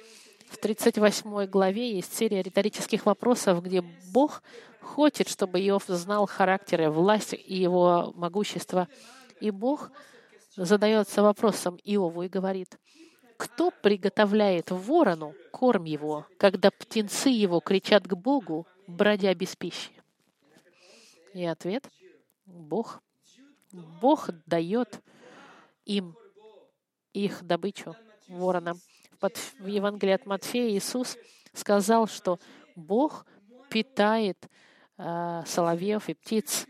В 0.49 0.57
38 0.57 1.45
главе 1.47 1.95
есть 1.95 2.15
серия 2.15 2.41
риторических 2.41 3.05
вопросов, 3.05 3.63
где 3.63 3.81
Бог 4.13 4.43
хочет, 4.81 5.27
чтобы 5.27 5.59
Иов 5.59 5.85
знал 5.87 6.27
характер 6.27 6.83
и 6.83 6.87
власть 6.87 7.33
и 7.33 7.55
его 7.55 8.13
могущество. 8.15 8.87
И 9.39 9.51
Бог 9.51 9.91
задается 10.55 11.23
вопросом 11.23 11.79
Иову 11.83 12.23
и 12.23 12.29
говорит, 12.29 12.77
кто 13.37 13.71
приготовляет 13.71 14.71
ворону 14.71 15.33
корм 15.51 15.83
его, 15.83 16.25
когда 16.37 16.71
птенцы 16.71 17.29
его 17.29 17.59
кричат 17.59 18.07
к 18.07 18.15
Богу, 18.15 18.65
бродя 18.87 19.33
без 19.33 19.55
пищи? 19.55 19.91
И 21.33 21.43
ответ— 21.43 21.89
Бог. 22.45 23.01
Бог 23.99 24.29
дает 24.45 25.01
им 25.85 26.15
их 27.15 27.43
добычу 27.45 27.95
воронам. 28.27 28.79
В 29.59 29.65
Евангелии 29.65 30.13
от 30.13 30.25
Матфея 30.25 30.69
Иисус 30.77 31.17
сказал, 31.53 32.07
что 32.07 32.39
Бог 32.75 33.25
питает 33.69 34.37
э, 34.97 35.43
соловьев 35.47 36.09
и 36.09 36.13
птиц, 36.13 36.67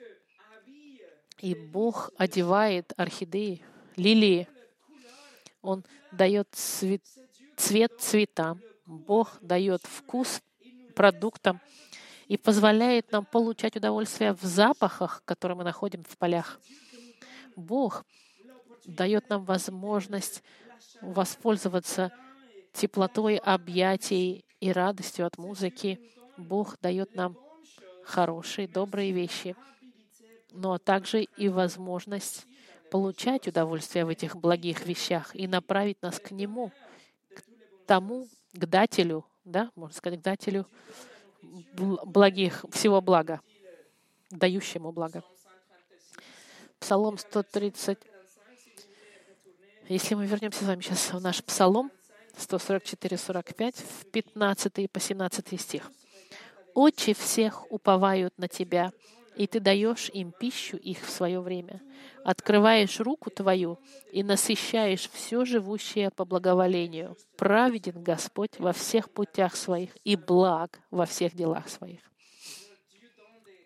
и 1.40 1.54
Бог 1.56 2.12
одевает 2.18 2.94
орхидеи, 2.96 3.62
лилии. 3.98 4.48
Он 5.62 5.84
дает 6.12 6.48
цвет, 6.52 7.02
цвет 7.58 7.92
цветам, 8.00 8.62
Бог 8.86 9.38
дает 9.42 9.82
вкус 9.84 10.42
продуктам 10.96 11.60
и 12.28 12.38
позволяет 12.38 13.12
нам 13.12 13.25
получать 13.25 13.75
удовольствие 13.75 14.34
в 14.34 14.44
запахах, 14.44 15.24
которые 15.25 15.58
мы 15.58 15.64
находим 15.64 16.04
в 16.04 16.18
полях. 16.18 16.60
Бог 17.56 18.06
дает 18.86 19.30
нам 19.30 19.44
возможность 19.46 20.44
воспользоваться 21.01 22.12
теплотой 22.74 23.38
объятий 23.38 24.46
и 24.60 24.72
радостью 24.72 25.25
от 25.25 25.38
музыки. 25.38 26.00
Бог 26.38 26.77
дает 26.82 27.15
нам 27.15 27.38
хорошие, 28.04 28.68
добрые 28.68 29.12
вещи, 29.12 29.56
но 30.51 30.77
также 30.77 31.24
и 31.24 31.50
возможность 31.50 32.46
получать 32.92 33.48
удовольствие 33.48 34.06
в 34.06 34.10
этих 34.10 34.36
благих 34.36 34.86
вещах 34.86 35.36
и 35.36 35.48
направить 35.48 36.01
нас 36.01 36.20
к 36.20 36.32
Нему, 36.32 36.72
к 37.34 37.44
тому, 37.88 38.27
к 38.54 38.65
дателю, 38.65 39.25
да, 39.44 39.72
можно 39.75 39.96
сказать, 39.96 40.20
к 40.20 40.24
дателю 40.24 40.68
благих, 41.42 42.65
всего 42.72 43.01
блага, 43.01 43.42
дающему 44.30 44.92
благо. 44.92 45.24
Псалом 46.80 47.18
130. 47.18 47.98
Если 49.88 50.15
мы 50.15 50.25
вернемся 50.25 50.63
с 50.63 50.68
вами 50.68 50.82
сейчас 50.82 51.13
в 51.13 51.22
наш 51.22 51.44
псалом 51.44 51.92
144-45, 52.39 53.75
в 53.75 54.06
15 54.12 54.92
по 54.92 55.00
17 55.00 55.62
стих. 55.62 55.92
«Очи 56.74 57.13
всех 57.13 57.72
уповают 57.72 58.34
на 58.38 58.48
Тебя, 58.48 58.92
и 59.36 59.46
Ты 59.46 59.60
даешь 59.60 60.10
им 60.10 60.32
пищу 60.32 60.77
их 60.77 61.06
в 61.06 61.10
свое 61.12 61.39
время. 61.39 61.84
Открываешь 62.24 63.00
руку 63.00 63.30
Твою 63.30 63.77
и 64.12 64.24
насыщаешь 64.24 65.08
все 65.12 65.46
живущее 65.46 66.10
по 66.10 66.25
благоволению. 66.25 67.15
Праведен 67.38 68.01
Господь 68.01 68.58
во 68.58 68.74
всех 68.74 69.12
путях 69.12 69.56
своих 69.56 69.92
и 70.04 70.15
благ 70.15 70.80
во 70.89 71.06
всех 71.06 71.36
делах 71.36 71.70
своих». 71.70 72.00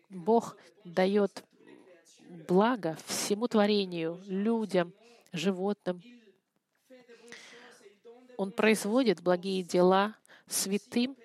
Бог 0.10 0.58
дает 0.84 1.46
благо 2.46 2.98
всему 3.08 3.48
творению, 3.48 4.22
людям, 4.26 4.94
животным. 5.32 6.02
Он 8.38 8.52
производит 8.52 9.22
благие 9.22 9.64
дела 9.64 10.16
святым 10.48 11.18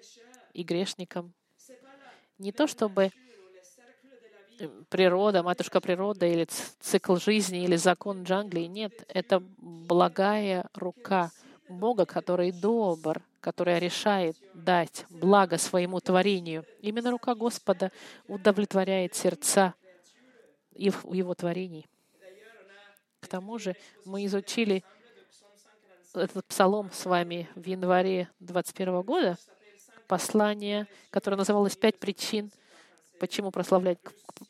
и 0.53 0.63
грешникам. 0.63 1.33
Не 2.39 2.53
то 2.53 2.67
чтобы 2.67 3.11
э, 4.59 4.69
природа, 4.89 5.43
матушка 5.43 5.81
природа 5.81 6.27
или 6.27 6.47
цикл 6.81 7.17
жизни 7.17 7.65
или 7.65 7.77
закон 7.77 8.25
джанглей. 8.25 8.67
Нет, 8.67 9.05
это 9.09 9.41
благая 9.59 10.69
рука 10.75 11.31
Бога, 11.69 12.05
который 12.05 12.51
добр, 12.51 13.23
который 13.41 13.79
решает 13.79 14.37
дать 14.53 15.07
благо 15.09 15.59
своему 15.59 16.01
творению. 16.01 16.65
Именно 16.81 17.11
рука 17.13 17.35
Господа 17.35 17.93
удовлетворяет 18.27 19.15
сердца 19.15 19.75
и 20.75 20.91
его 21.11 21.35
творений. 21.35 21.87
К 23.25 23.27
тому 23.27 23.59
же 23.59 23.75
мы 24.05 24.27
изучили 24.27 24.85
этот 26.13 26.45
псалом 26.45 26.91
с 26.93 27.07
вами 27.07 27.49
в 27.55 27.67
январе 27.67 28.29
21 28.41 29.01
года, 29.01 29.39
послание, 30.07 30.87
которое 31.09 31.39
называлось 31.39 31.75
«Пять 31.75 31.99
причин, 31.99 32.53
почему 33.19 33.51
прославлять 33.51 33.99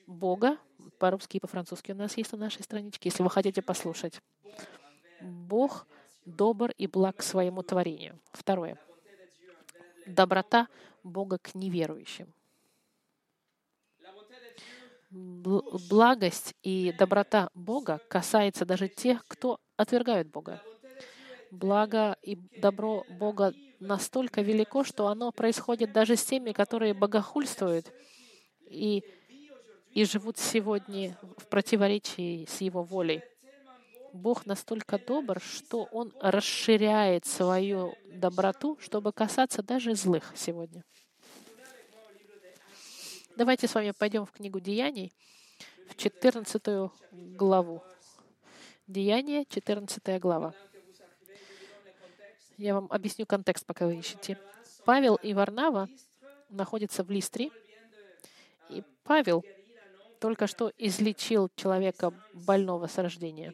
Бога». 0.08 0.58
По-русски 0.98 1.36
и 1.36 1.40
по-французски 1.40 1.92
у 1.92 1.94
нас 1.94 2.16
есть 2.16 2.32
на 2.32 2.38
нашей 2.38 2.64
страничке, 2.64 3.10
если 3.10 3.22
вы 3.22 3.30
хотите 3.30 3.62
послушать. 3.62 4.20
Бог 5.20 5.86
добр 6.24 6.72
и 6.76 6.88
благ 6.88 7.18
к 7.18 7.22
своему 7.22 7.62
творению. 7.62 8.18
Второе. 8.32 8.76
Доброта 10.04 10.66
Бога 11.04 11.38
к 11.38 11.54
неверующим 11.54 12.34
благость 15.14 16.54
и 16.62 16.92
доброта 16.98 17.48
Бога 17.54 18.00
касается 18.08 18.64
даже 18.64 18.88
тех, 18.88 19.24
кто 19.28 19.58
отвергают 19.76 20.28
Бога. 20.28 20.62
Благо 21.50 22.16
и 22.22 22.36
добро 22.60 23.04
Бога 23.08 23.52
настолько 23.78 24.42
велико, 24.42 24.82
что 24.82 25.06
оно 25.06 25.30
происходит 25.30 25.92
даже 25.92 26.16
с 26.16 26.24
теми, 26.24 26.52
которые 26.52 26.94
богохульствуют 26.94 27.92
и, 28.68 29.04
и 29.92 30.04
живут 30.04 30.38
сегодня 30.38 31.16
в 31.38 31.46
противоречии 31.46 32.46
с 32.46 32.60
Его 32.60 32.82
волей. 32.82 33.22
Бог 34.12 34.46
настолько 34.46 34.98
добр, 34.98 35.40
что 35.40 35.84
Он 35.92 36.12
расширяет 36.20 37.24
свою 37.24 37.94
доброту, 38.12 38.78
чтобы 38.80 39.12
касаться 39.12 39.62
даже 39.62 39.94
злых 39.94 40.32
сегодня. 40.36 40.84
Давайте 43.36 43.66
с 43.66 43.74
вами 43.74 43.90
пойдем 43.90 44.24
в 44.24 44.30
книгу 44.30 44.60
Деяний, 44.60 45.12
в 45.88 45.96
14 45.96 46.62
главу. 47.36 47.82
Деяния, 48.86 49.44
14 49.44 50.20
глава. 50.20 50.54
Я 52.56 52.74
вам 52.74 52.86
объясню 52.90 53.26
контекст, 53.26 53.66
пока 53.66 53.86
вы 53.86 53.96
ищете. 53.96 54.38
Павел 54.84 55.16
и 55.16 55.34
Варнава 55.34 55.88
находятся 56.48 57.02
в 57.02 57.10
Листре, 57.10 57.50
и 58.70 58.84
Павел 59.02 59.44
только 60.20 60.46
что 60.46 60.70
излечил 60.78 61.50
человека 61.56 62.12
больного 62.34 62.86
с 62.86 62.96
рождения, 62.98 63.52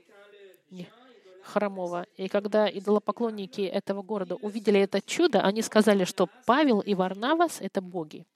хромого. 1.42 2.06
И 2.18 2.28
когда 2.28 2.68
идолопоклонники 2.68 3.62
этого 3.62 4.02
города 4.02 4.34
увидели 4.34 4.78
это 4.78 5.00
чудо, 5.00 5.40
они 5.40 5.62
сказали, 5.62 6.04
что 6.04 6.28
Павел 6.44 6.80
и 6.80 6.94
Варнавас— 6.94 7.58
это 7.62 7.80
боги. 7.80 8.26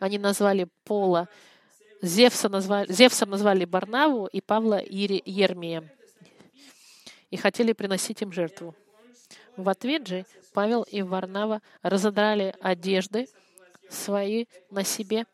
Они 0.00 0.18
назвали 0.18 0.68
Пола 0.84 1.28
Зевса 2.02 2.48
назвали, 2.48 2.92
Зевсом 2.92 3.30
назвали 3.30 3.64
Барнаву 3.64 4.26
и 4.26 4.40
Павла 4.40 4.82
Ермия 4.84 5.88
и 7.30 7.36
хотели 7.36 7.72
приносить 7.72 8.22
им 8.22 8.32
жертву. 8.32 8.74
В 9.56 9.68
ответ 9.68 10.06
же 10.06 10.26
Павел 10.52 10.82
и 10.82 11.02
Варнава 11.02 11.62
разодрали 11.80 12.54
одежды 12.60 13.28
свои 13.88 14.46
на 14.70 14.82
себе 14.82 15.26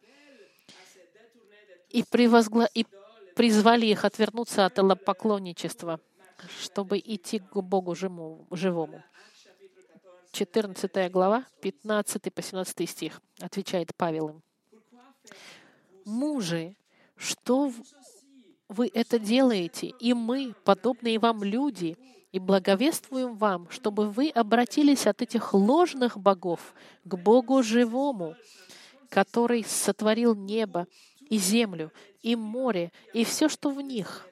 и, 1.88 2.02
превозгла... 2.02 2.68
и 2.74 2.84
призвали 3.34 3.86
их 3.86 4.04
отвернуться 4.04 4.66
от 4.66 5.04
поклонничества, 5.04 6.00
чтобы 6.60 6.98
идти 6.98 7.38
к 7.38 7.56
Богу 7.56 7.94
живому. 7.94 9.02
14 10.32 11.10
глава, 11.10 11.44
15 11.60 12.32
по 12.32 12.42
17 12.42 12.88
стих, 12.88 13.20
отвечает 13.40 13.94
Павел 13.96 14.28
им. 14.28 14.42
Мужи, 16.04 16.76
что 17.16 17.72
вы 18.68 18.90
это 18.92 19.18
делаете, 19.18 19.88
и 20.00 20.14
мы, 20.14 20.54
подобные 20.64 21.18
вам 21.18 21.42
люди, 21.42 21.96
и 22.32 22.38
благовествуем 22.38 23.36
вам, 23.36 23.70
чтобы 23.70 24.10
вы 24.10 24.28
обратились 24.28 25.06
от 25.06 25.22
этих 25.22 25.54
ложных 25.54 26.18
богов 26.18 26.74
к 27.04 27.16
Богу 27.16 27.62
живому, 27.62 28.36
который 29.08 29.64
сотворил 29.64 30.34
небо 30.34 30.86
и 31.30 31.38
землю, 31.38 31.90
и 32.22 32.36
море, 32.36 32.92
и 33.14 33.24
все, 33.24 33.48
что 33.48 33.70
в 33.70 33.80
них, 33.80 34.26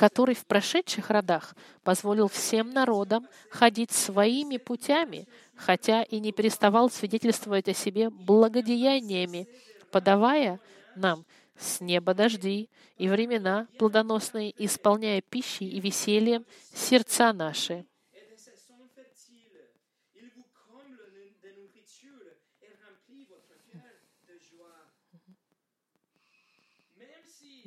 который 0.00 0.34
в 0.34 0.46
прошедших 0.46 1.10
родах 1.10 1.54
позволил 1.82 2.28
всем 2.28 2.70
народам 2.70 3.28
ходить 3.50 3.90
своими 3.90 4.56
путями, 4.56 5.28
хотя 5.54 6.04
и 6.04 6.20
не 6.20 6.32
переставал 6.32 6.88
свидетельствовать 6.88 7.68
о 7.68 7.74
себе 7.74 8.08
благодеяниями, 8.08 9.46
подавая 9.90 10.58
нам 10.96 11.26
с 11.58 11.82
неба 11.82 12.14
дожди 12.14 12.70
и 12.96 13.10
времена 13.10 13.68
плодоносные, 13.78 14.54
исполняя 14.64 15.20
пищей 15.20 15.68
и 15.68 15.80
весельем 15.80 16.46
сердца 16.72 17.34
наши. 17.34 17.84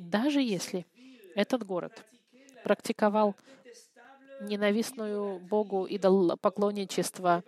Даже 0.00 0.40
если 0.40 0.84
этот 1.36 1.64
город 1.64 2.04
практиковал 2.64 3.36
ненавистную 4.40 5.38
Богу 5.38 5.86
идолопоклонничество, 5.88 7.44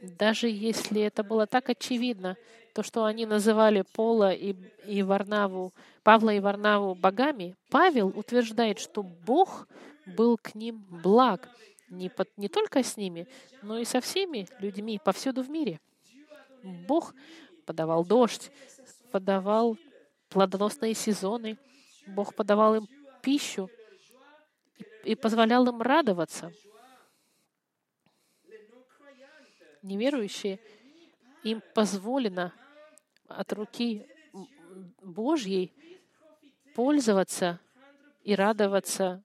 Даже 0.00 0.48
если 0.48 1.00
это 1.02 1.22
было 1.22 1.46
так 1.46 1.68
очевидно, 1.68 2.36
то, 2.74 2.82
что 2.82 3.04
они 3.04 3.24
называли 3.24 3.84
Пола 3.94 4.32
и, 4.32 4.54
и 4.86 5.02
Варнаву, 5.02 5.72
Павла 6.02 6.30
и 6.30 6.40
Варнаву 6.40 6.94
богами, 6.94 7.54
Павел 7.70 8.08
утверждает, 8.08 8.78
что 8.78 9.02
Бог 9.02 9.68
был 10.06 10.38
к 10.38 10.54
ним 10.54 10.84
благ, 10.90 11.48
не, 11.88 12.08
под, 12.08 12.28
не 12.36 12.48
только 12.48 12.82
с 12.82 12.96
ними, 12.96 13.28
но 13.62 13.78
и 13.78 13.84
со 13.84 14.00
всеми 14.00 14.48
людьми 14.58 14.98
повсюду 15.04 15.42
в 15.42 15.50
мире. 15.50 15.78
Бог 16.62 17.14
подавал 17.66 18.04
дождь, 18.04 18.50
подавал 19.12 19.76
плодоносные 20.30 20.94
сезоны, 20.94 21.58
Бог 22.06 22.34
подавал 22.34 22.74
им 22.74 22.88
пищу 23.22 23.70
и, 25.04 25.14
позволял 25.14 25.66
им 25.66 25.80
радоваться. 25.80 26.52
Неверующие, 29.82 30.60
им 31.42 31.62
позволено 31.74 32.52
от 33.26 33.52
руки 33.52 34.06
Божьей 35.00 35.72
пользоваться 36.74 37.58
и 38.22 38.34
радоваться 38.34 39.24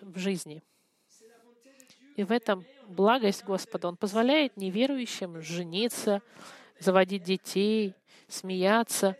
в 0.00 0.18
жизни. 0.18 0.62
И 2.16 2.24
в 2.24 2.32
этом 2.32 2.64
благость 2.88 3.44
Господа. 3.44 3.88
Он 3.88 3.96
позволяет 3.96 4.56
неверующим 4.56 5.40
жениться, 5.42 6.22
заводить 6.78 7.22
детей, 7.22 7.94
смеяться 8.28 9.16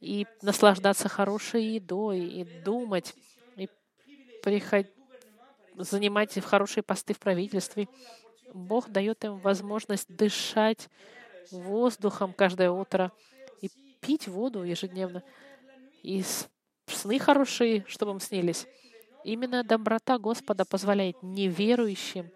и 0.00 0.26
наслаждаться 0.42 1.08
хорошей 1.08 1.64
едой, 1.64 2.20
и 2.20 2.44
думать, 2.62 3.14
и 3.56 3.68
приходить, 4.42 4.90
занимать 5.76 6.38
хорошие 6.44 6.82
посты 6.82 7.14
в 7.14 7.18
правительстве. 7.18 7.88
Бог 8.52 8.88
дает 8.88 9.24
им 9.24 9.38
возможность 9.38 10.08
дышать 10.08 10.88
воздухом 11.50 12.32
каждое 12.32 12.70
утро 12.70 13.12
и 13.60 13.70
пить 14.00 14.26
воду 14.26 14.62
ежедневно. 14.62 15.22
И 16.02 16.24
сны 16.86 17.18
хорошие, 17.18 17.84
чтобы 17.86 18.12
им 18.12 18.20
снились. 18.20 18.66
Именно 19.22 19.62
доброта 19.64 20.18
Господа 20.18 20.64
позволяет 20.64 21.22
неверующим 21.22 22.30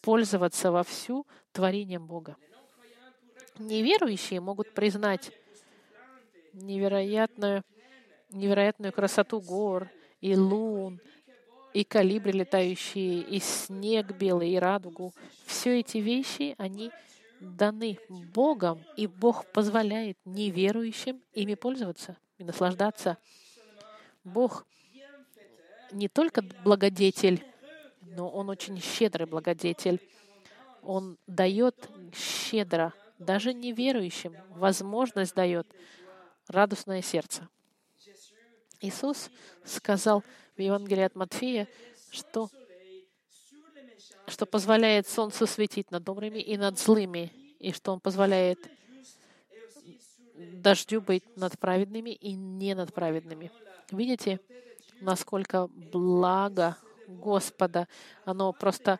пользоваться 0.00 0.72
вовсю 0.72 1.26
творением 1.52 2.06
Бога. 2.06 2.36
Неверующие 3.58 4.40
могут 4.40 4.72
признать 4.72 5.30
невероятную, 6.52 7.62
невероятную 8.30 8.92
красоту 8.92 9.40
гор 9.40 9.88
и 10.20 10.36
лун, 10.36 11.00
и 11.72 11.84
калибри 11.84 12.32
летающие, 12.32 13.20
и 13.20 13.38
снег 13.38 14.12
белый, 14.12 14.50
и 14.50 14.58
радугу. 14.58 15.12
Все 15.46 15.80
эти 15.80 15.98
вещи, 15.98 16.54
они 16.58 16.90
даны 17.40 17.98
Богом, 18.08 18.82
и 18.96 19.06
Бог 19.06 19.46
позволяет 19.46 20.18
неверующим 20.24 21.22
ими 21.32 21.54
пользоваться 21.54 22.16
и 22.38 22.44
наслаждаться. 22.44 23.18
Бог 24.24 24.66
не 25.92 26.08
только 26.08 26.42
благодетель, 26.64 27.44
но 28.02 28.28
Он 28.28 28.50
очень 28.50 28.80
щедрый 28.80 29.26
благодетель. 29.26 30.00
Он 30.82 31.18
дает 31.26 31.88
щедро, 32.14 32.94
даже 33.18 33.52
неверующим, 33.52 34.34
возможность 34.50 35.34
дает 35.34 35.66
радостное 36.50 37.02
сердце. 37.02 37.48
Иисус 38.80 39.30
сказал 39.64 40.24
в 40.56 40.60
Евангелии 40.60 41.04
от 41.04 41.14
Матфея, 41.14 41.68
что, 42.10 42.50
что 44.26 44.46
позволяет 44.46 45.06
солнцу 45.06 45.46
светить 45.46 45.90
над 45.90 46.02
добрыми 46.02 46.38
и 46.38 46.56
над 46.56 46.78
злыми, 46.78 47.32
и 47.58 47.72
что 47.72 47.92
Он 47.92 48.00
позволяет 48.00 48.58
дождю 50.34 51.00
быть 51.00 51.24
над 51.36 51.58
праведными 51.58 52.10
и 52.10 52.32
не 52.32 52.74
над 52.74 52.92
праведными. 52.94 53.50
Видите, 53.90 54.40
насколько 55.00 55.68
благо 55.68 56.76
Господа, 57.06 57.88
оно 58.24 58.52
просто 58.52 58.98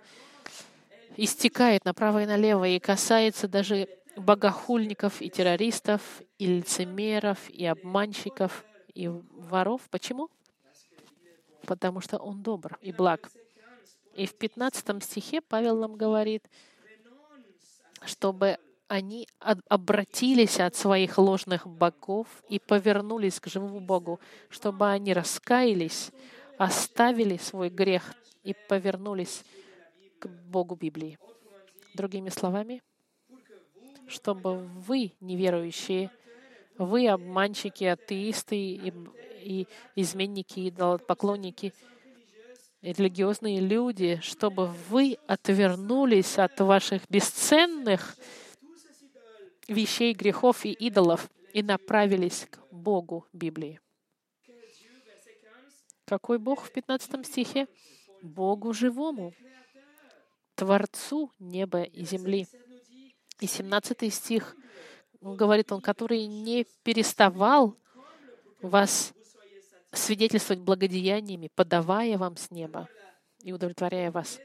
истекает 1.16 1.84
направо 1.84 2.22
и 2.22 2.26
налево 2.26 2.66
и 2.66 2.78
касается 2.78 3.48
даже 3.48 3.88
богохульников 4.16 5.22
и 5.22 5.30
террористов, 5.30 6.02
и 6.40 6.46
лицемеров, 6.46 7.50
и 7.50 7.66
обманщиков, 7.66 8.64
и 8.94 9.09
воров. 9.09 9.83
Почему? 9.90 10.31
Потому 11.66 12.00
что 12.00 12.16
Он 12.16 12.42
добр 12.42 12.79
и 12.81 12.92
благ. 12.92 13.31
И 14.14 14.24
в 14.24 14.35
15 14.35 15.05
стихе 15.05 15.42
Павел 15.42 15.76
нам 15.76 15.96
говорит, 15.96 16.42
чтобы 18.07 18.57
они 18.88 19.29
обратились 19.68 20.59
от 20.61 20.74
своих 20.76 21.18
ложных 21.18 21.66
богов 21.66 22.26
и 22.48 22.59
повернулись 22.59 23.38
к 23.38 23.46
живому 23.46 23.81
Богу, 23.81 24.18
чтобы 24.48 24.90
они 24.90 25.12
раскаялись, 25.12 26.11
оставили 26.57 27.37
свой 27.37 27.68
грех 27.68 28.14
и 28.44 28.55
повернулись 28.66 29.44
к 30.18 30.26
Богу 30.26 30.74
Библии. 30.74 31.18
Другими 31.92 32.31
словами, 32.31 32.83
чтобы 34.09 34.57
вы, 34.57 35.12
неверующие, 35.20 36.11
вы, 36.81 37.09
обманщики, 37.09 37.85
атеисты 37.85 38.57
и, 38.57 38.93
и 39.43 39.66
изменники, 39.97 40.69
идолопоклонники, 40.69 41.75
религиозные 42.81 43.61
люди, 43.61 44.19
чтобы 44.23 44.66
вы 44.88 45.19
отвернулись 45.27 46.38
от 46.38 46.59
ваших 46.61 47.03
бесценных 47.11 48.16
вещей, 49.69 50.14
грехов 50.14 50.64
и 50.64 50.73
идолов 50.73 51.29
и 51.53 51.62
направились 51.62 52.47
к 52.51 52.59
Богу 52.71 53.27
Библии. 53.35 53.79
Какой 56.07 56.38
Бог 56.38 56.64
в 56.64 56.73
15 56.73 57.27
стихе? 57.27 57.69
Богу 58.23 58.73
живому, 58.73 59.33
Творцу 60.55 61.31
неба 61.38 61.83
и 61.83 62.05
земли. 62.05 62.47
И 63.40 63.47
17 63.47 64.12
стих 64.12 64.57
говорит 65.20 65.72
он, 65.72 65.80
который 65.80 66.26
не 66.26 66.66
переставал 66.83 67.76
вас 68.62 69.12
свидетельствовать 69.92 70.62
благодеяниями, 70.62 71.50
подавая 71.54 72.16
вам 72.16 72.37
с 72.37 72.50
неба 72.50 72.88
и 73.42 73.52
удовлетворяя 73.52 74.11
вас. 74.11 74.38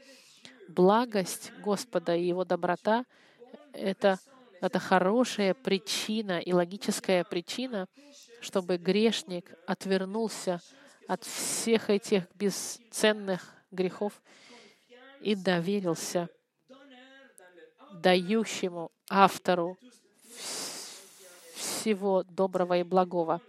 Благость 0.68 1.52
Господа 1.62 2.14
и 2.14 2.26
Его 2.26 2.44
доброта— 2.44 3.04
это 3.72 4.18
это 4.60 4.78
хорошая 4.78 5.54
причина 5.54 6.38
и 6.40 6.52
логическая 6.52 7.24
причина, 7.24 7.88
чтобы 8.40 8.78
грешник 8.78 9.52
отвернулся 9.66 10.60
от 11.06 11.24
всех 11.24 11.90
этих 11.90 12.24
бесценных 12.34 13.54
грехов 13.70 14.20
и 15.20 15.34
доверился 15.34 16.28
дающему 17.92 18.90
автору 19.08 19.78
всего 21.86 22.24
доброго 22.24 22.78
и 22.78 22.82
благого, 22.82 23.40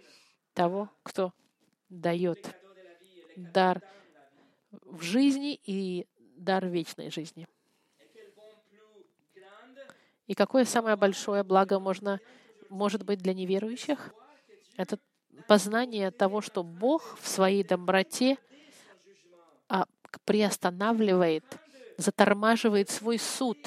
того, 0.53 0.91
кто 1.01 1.33
дает 1.89 2.55
дар 3.35 3.81
в 4.69 5.01
жизни 5.01 5.59
и 5.65 6.05
дар 6.35 6.67
вечной 6.67 7.09
жизни. 7.09 7.47
И 10.27 10.35
какое 10.35 10.65
самое 10.65 10.95
большое 10.95 11.43
благо 11.43 11.79
можно, 11.79 12.19
может 12.69 13.01
быть 13.01 13.17
для 13.23 13.33
неверующих? 13.33 14.13
Это 14.75 14.99
познание 15.47 16.11
того, 16.11 16.41
что 16.41 16.61
Бог 16.61 17.17
в 17.19 17.27
своей 17.27 17.63
доброте 17.63 18.37
а, 19.67 19.87
приостанавливает, 20.25 21.43
затормаживает 21.97 22.91
свой 22.91 23.17
суд. 23.17 23.57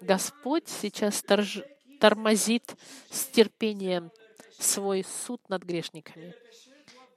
Господь 0.00 0.66
сейчас 0.66 1.22
торж, 1.22 1.62
тормозит 1.98 2.76
с 3.10 3.26
терпением 3.26 4.10
свой 4.58 5.04
суд 5.04 5.40
над 5.48 5.62
грешниками. 5.62 6.34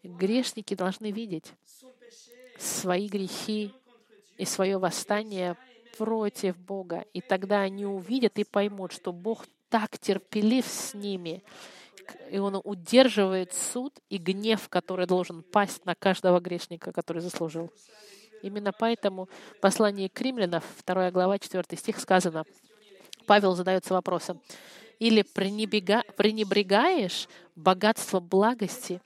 Грешники 0.04 0.74
должны 0.74 1.12
видеть 1.12 1.54
свои 2.58 3.08
грехи 3.08 3.74
и 4.38 4.46
свое 4.46 4.78
восстание 4.78 5.58
против 5.98 6.58
Бога. 6.58 7.06
И 7.14 7.22
тогда 7.22 7.62
они 7.62 7.86
увидят 7.86 8.40
и 8.40 8.44
поймут, 8.44 8.92
что 8.92 9.12
Бог 9.12 9.46
так 9.70 9.98
терпелив 10.00 10.66
с 10.66 10.94
ними, 10.94 11.44
и 12.30 12.40
Он 12.40 12.60
удерживает 12.64 13.54
суд 13.54 13.94
и 14.10 14.18
гнев, 14.18 14.68
который 14.70 15.06
должен 15.06 15.44
пасть 15.44 15.86
на 15.86 15.96
каждого 15.96 16.40
грешника, 16.40 16.92
который 16.92 17.22
заслужил. 17.22 17.72
Именно 18.42 18.74
поэтому 18.74 19.30
в 19.56 19.60
послании 19.60 20.08
к 20.08 20.20
римлянам, 20.20 20.64
2 20.86 21.12
глава, 21.12 21.38
4 21.38 21.64
стих 21.78 22.00
сказано, 22.00 22.46
Павел 23.26 23.56
задается 23.56 23.94
вопросом. 23.94 24.42
Или 25.00 25.24
пренебрегаешь 25.24 27.28
богатство 27.56 28.20
благости, 28.20 29.02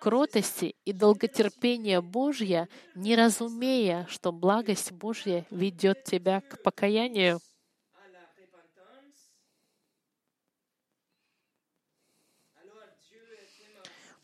кротости 0.00 0.74
и 0.84 0.92
долготерпения 0.92 2.00
Божья, 2.00 2.68
не 2.94 3.16
разумея, 3.16 4.06
что 4.08 4.32
благость 4.32 4.92
Божья 4.92 5.46
ведет 5.50 6.04
тебя 6.04 6.40
к 6.40 6.62
покаянию. 6.62 7.40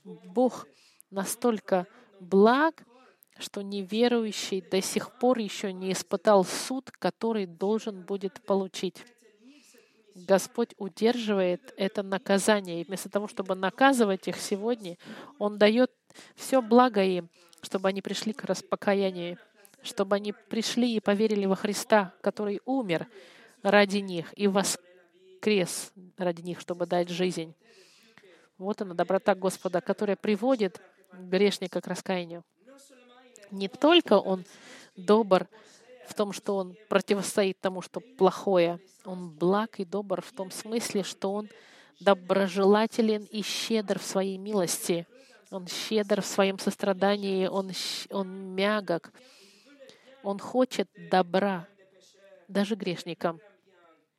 Бог 0.05 0.67
настолько 1.11 1.87
благ, 2.19 2.83
что 3.39 3.63
неверующий 3.63 4.61
до 4.61 4.83
сих 4.83 5.17
пор 5.19 5.39
еще 5.39 5.73
не 5.73 5.93
испытал 5.93 6.45
суд, 6.45 6.91
который 6.91 7.47
должен 7.47 8.03
будет 8.03 8.45
получить. 8.45 9.05
Господь 10.15 10.75
удерживает 10.77 11.73
это 11.77 12.03
наказание. 12.03 12.81
И 12.81 12.85
вместо 12.85 13.09
того, 13.09 13.29
чтобы 13.29 13.55
наказывать 13.55 14.29
их 14.29 14.37
сегодня, 14.37 14.99
Он 15.39 15.59
дает 15.59 15.91
все 16.35 16.61
благо 16.61 17.03
им, 17.03 17.29
чтобы 17.63 17.89
они 17.89 18.03
пришли 18.03 18.33
к 18.33 18.45
распокаянию, 18.45 19.39
чтобы 19.83 20.17
они 20.17 20.33
пришли 20.33 20.95
и 20.95 21.01
поверили 21.01 21.47
во 21.47 21.57
Христа, 21.57 22.15
который 22.21 22.61
умер 22.65 23.07
ради 23.63 23.99
них 23.99 24.33
и 24.37 24.49
воскрес 24.49 25.93
ради 26.19 26.43
них, 26.43 26.61
чтобы 26.61 26.87
дать 26.87 27.09
жизнь. 27.09 27.55
Вот 28.59 28.83
она, 28.83 28.95
доброта 28.95 29.35
Господа, 29.35 29.81
которая 29.81 30.17
приводит 30.17 30.81
грешника 31.13 31.81
к 31.81 31.87
раскаянию. 31.87 32.45
Не 33.51 33.69
только 33.69 34.15
Он 34.15 34.45
добр 34.97 35.49
в 36.07 36.15
том, 36.15 36.33
что 36.33 36.57
Он 36.57 36.77
противостоит 36.89 37.61
тому, 37.61 37.83
что 37.83 38.01
плохое. 38.01 38.79
Он 39.05 39.31
благ 39.31 39.81
и 39.81 39.85
добр 39.85 40.21
в 40.21 40.33
том 40.33 40.51
смысле, 40.51 41.03
что 41.03 41.33
Он 41.33 41.49
доброжелателен 42.01 43.25
и 43.25 43.43
щедр 43.43 43.99
в 43.99 44.05
своей 44.05 44.39
милости. 44.39 45.07
Он 45.51 45.67
щедр 45.67 46.23
в 46.23 46.27
своем 46.27 46.59
сострадании, 46.59 47.47
он, 47.47 47.73
он 48.11 48.55
мягок. 48.55 49.13
Он 50.23 50.39
хочет 50.39 50.89
добра 51.11 51.69
даже 52.49 52.75
грешникам. 52.75 53.41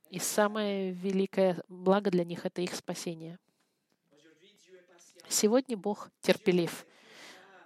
И 0.10 0.20
самое 0.20 0.92
великое 0.92 1.64
благо 1.68 2.12
для 2.12 2.24
них— 2.24 2.46
это 2.48 2.62
их 2.62 2.76
спасение. 2.76 3.40
Сегодня 5.28 5.76
Бог 5.76 6.10
терпелив. 6.22 6.86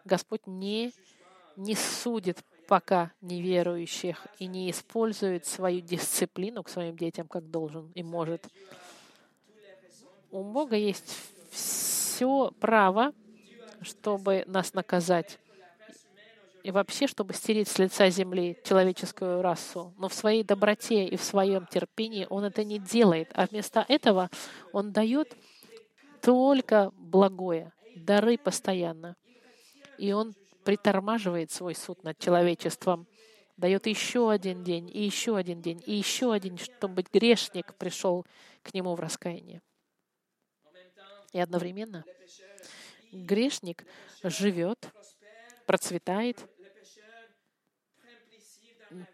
Господь 0.05 0.47
не, 0.47 0.93
не 1.57 1.75
судит 1.75 2.41
пока 2.67 3.11
неверующих 3.21 4.27
и 4.39 4.47
не 4.47 4.69
использует 4.69 5.45
свою 5.45 5.81
дисциплину 5.81 6.63
к 6.63 6.69
своим 6.69 6.95
детям, 6.97 7.27
как 7.27 7.49
должен 7.49 7.91
и 7.95 8.03
может. 8.03 8.45
У 10.31 10.43
Бога 10.43 10.75
есть 10.75 11.15
все 11.49 12.51
право, 12.59 13.13
чтобы 13.81 14.43
нас 14.47 14.73
наказать 14.73 15.39
и 16.67 16.71
вообще, 16.71 17.07
чтобы 17.07 17.33
стереть 17.33 17.69
с 17.69 17.79
лица 17.79 18.09
земли 18.09 18.57
человеческую 18.65 19.41
расу. 19.41 19.93
Но 19.97 20.09
в 20.09 20.13
своей 20.13 20.43
доброте 20.43 21.05
и 21.05 21.15
в 21.15 21.23
своем 21.23 21.65
терпении 21.65 22.27
он 22.29 22.43
это 22.43 22.65
не 22.65 22.77
делает, 22.77 23.29
а 23.33 23.45
вместо 23.45 23.85
этого 23.87 24.29
он 24.73 24.91
дает 24.91 25.33
только 26.21 26.91
благое, 26.97 27.71
дары 27.95 28.37
постоянно. 28.37 29.15
И 29.97 30.11
он 30.11 30.35
притормаживает 30.67 31.49
свой 31.49 31.75
суд 31.75 32.03
над 32.03 32.19
человечеством, 32.19 33.07
дает 33.55 33.87
еще 33.87 34.29
один 34.29 34.65
день, 34.65 34.91
и 34.93 35.01
еще 35.01 35.37
один 35.37 35.61
день, 35.61 35.81
и 35.85 35.93
еще 35.93 36.33
один, 36.33 36.57
чтобы 36.57 37.05
грешник 37.13 37.73
пришел 37.75 38.25
к 38.63 38.73
нему 38.73 38.93
в 38.93 38.99
раскаяние. 38.99 39.61
И 41.31 41.39
одновременно 41.39 42.03
грешник 43.13 43.85
живет, 44.23 44.91
процветает, 45.65 46.37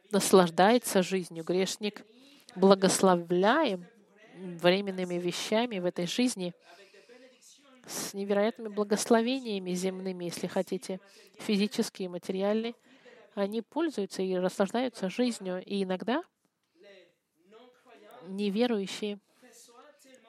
наслаждается 0.10 1.04
жизнью. 1.04 1.44
Грешник 1.44 2.04
благословляем 2.56 3.86
временными 4.34 5.20
вещами 5.20 5.78
в 5.78 5.86
этой 5.86 6.08
жизни— 6.08 6.56
с 7.86 8.14
невероятными 8.14 8.70
благословениями 8.70 9.72
земными, 9.72 10.26
если 10.26 10.48
хотите, 10.48 11.00
физические 11.40 12.10
материальные, 12.10 12.76
они 13.36 13.62
пользуются 13.62 14.22
и 14.22 14.38
наслаждаются 14.38 15.10
жизнью. 15.10 15.64
И 15.66 15.84
иногда 15.84 16.24
неверующие 18.28 19.20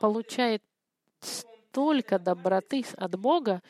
получают 0.01 0.63
столько 1.21 2.19
доброты 2.19 2.85
от 2.97 3.19
Бога, 3.19 3.63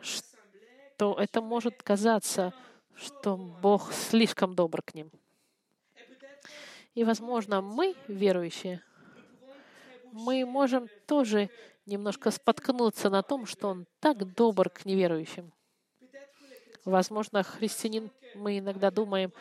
что 0.00 1.14
это 1.18 1.40
может 1.40 1.82
казаться, 1.82 2.52
что 2.94 3.36
Бог 3.36 3.92
слишком 3.92 4.54
добр 4.54 4.82
к 4.82 4.94
ним. 4.94 5.10
И, 6.94 7.04
возможно, 7.04 7.62
мы, 7.62 7.94
верующие, 8.06 8.82
мы 10.12 10.44
можем 10.46 10.88
тоже 11.06 11.50
немножко 11.86 12.30
споткнуться 12.30 13.10
на 13.10 13.22
том, 13.22 13.46
что 13.46 13.68
он 13.68 13.86
так 14.00 14.34
добр 14.34 14.70
к 14.70 14.84
неверующим. 14.84 15.52
Возможно, 16.84 17.42
христианин, 17.42 18.10
мы 18.34 18.58
иногда 18.58 18.90
думаем 18.90 19.32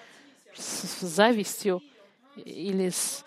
с 0.53 0.99
завистью 1.01 1.81
или 2.35 2.89
с... 2.89 3.23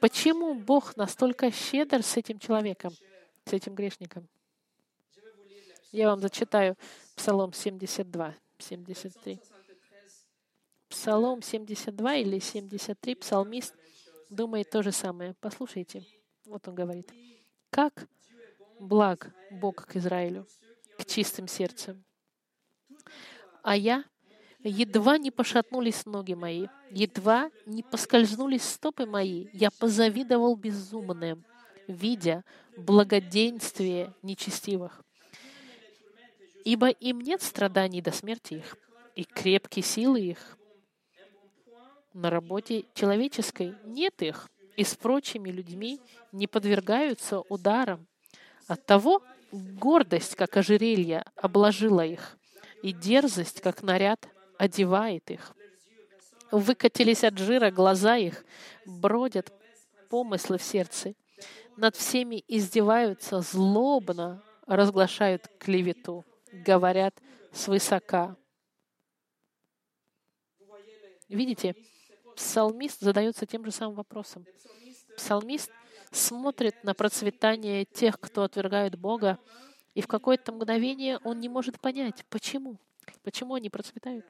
Почему 0.00 0.54
Бог 0.54 0.96
настолько 0.96 1.50
щедр 1.50 2.02
с 2.02 2.16
этим 2.16 2.38
человеком, 2.38 2.92
с 3.44 3.52
этим 3.52 3.74
грешником? 3.74 4.28
Я 5.92 6.08
вам 6.08 6.20
зачитаю 6.20 6.76
Псалом 7.16 7.52
72, 7.52 8.34
73. 8.58 9.40
Псалом 10.88 11.42
72 11.42 12.14
или 12.16 12.38
73, 12.38 13.14
псалмист 13.16 13.74
думает 14.30 14.70
то 14.70 14.82
же 14.82 14.92
самое. 14.92 15.34
Послушайте, 15.40 16.04
вот 16.46 16.66
он 16.68 16.74
говорит. 16.74 17.12
«Как 17.70 18.08
благ 18.80 19.32
Бог 19.50 19.86
к 19.86 19.96
Израилю, 19.96 20.46
к 20.98 21.04
чистым 21.04 21.46
сердцем. 21.46 22.02
А 23.62 23.76
я 23.76 24.04
едва 24.62 25.18
не 25.18 25.30
пошатнулись 25.30 26.06
ноги 26.06 26.34
мои, 26.34 26.66
едва 26.90 27.50
не 27.66 27.82
поскользнулись 27.82 28.64
стопы 28.64 29.06
мои. 29.06 29.48
Я 29.52 29.70
позавидовал 29.70 30.56
безумным, 30.56 31.44
видя 31.86 32.44
благоденствие 32.76 34.14
нечестивых. 34.22 35.02
Ибо 36.64 36.88
им 36.88 37.20
нет 37.20 37.42
страданий 37.42 38.02
до 38.02 38.12
смерти 38.12 38.54
их, 38.54 38.76
и 39.14 39.24
крепкие 39.24 39.82
силы 39.82 40.20
их. 40.20 40.58
На 42.12 42.28
работе 42.28 42.86
человеческой 42.94 43.74
нет 43.84 44.20
их, 44.22 44.48
и 44.80 44.84
с 44.84 44.94
прочими 44.94 45.50
людьми 45.50 46.00
не 46.32 46.46
подвергаются 46.46 47.40
ударам. 47.50 48.06
Оттого 48.66 49.22
гордость, 49.52 50.36
как 50.36 50.56
ожерелье, 50.56 51.22
обложила 51.36 52.00
их, 52.00 52.38
и 52.82 52.94
дерзость, 52.94 53.60
как 53.60 53.82
наряд, 53.82 54.26
одевает 54.56 55.30
их. 55.30 55.54
Выкатились 56.50 57.24
от 57.24 57.36
жира 57.36 57.70
глаза 57.70 58.16
их, 58.16 58.42
бродят 58.86 59.52
помыслы 60.08 60.56
в 60.56 60.62
сердце. 60.62 61.12
Над 61.76 61.94
всеми 61.94 62.42
издеваются 62.48 63.42
злобно, 63.42 64.42
разглашают 64.66 65.46
клевету, 65.58 66.24
говорят 66.52 67.14
свысока. 67.52 68.34
Видите, 71.28 71.76
псалмист 72.40 73.00
задается 73.00 73.44
тем 73.44 73.64
же 73.66 73.70
самым 73.70 73.96
вопросом. 73.96 74.46
Псалмист 75.16 75.70
смотрит 76.10 76.82
на 76.82 76.94
процветание 76.94 77.84
тех, 77.84 78.18
кто 78.18 78.42
отвергает 78.42 78.98
Бога, 78.98 79.38
и 79.94 80.00
в 80.00 80.06
какое-то 80.06 80.50
мгновение 80.52 81.18
он 81.18 81.38
не 81.40 81.50
может 81.50 81.78
понять, 81.80 82.24
почему. 82.30 82.78
Почему 83.22 83.54
они 83.54 83.68
процветают? 83.68 84.24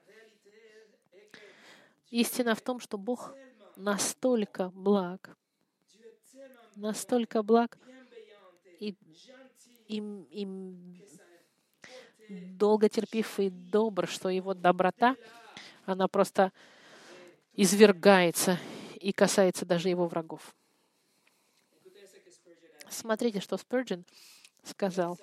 Истина 2.11 2.57
в 2.57 2.61
том, 2.61 2.81
что 2.81 2.99
Бог 2.99 3.33
настолько 3.77 4.70
благ, 4.70 5.37
настолько 6.75 7.44
благ 7.44 7.79
и, 8.81 8.96
и, 9.87 9.99
и 10.31 10.46
долго 12.59 12.88
и 12.88 13.51
добр, 13.51 14.09
что 14.09 14.29
его 14.29 14.55
доброта, 14.55 15.14
она 15.87 16.09
просто 16.09 16.53
извергается 17.55 18.59
и 19.01 19.13
касается 19.13 19.65
даже 19.65 19.89
его 19.89 20.07
врагов. 20.07 20.55
Смотрите, 22.89 23.41
что 23.41 23.57
Спurgeon 23.57 24.05
сказал. 24.65 25.19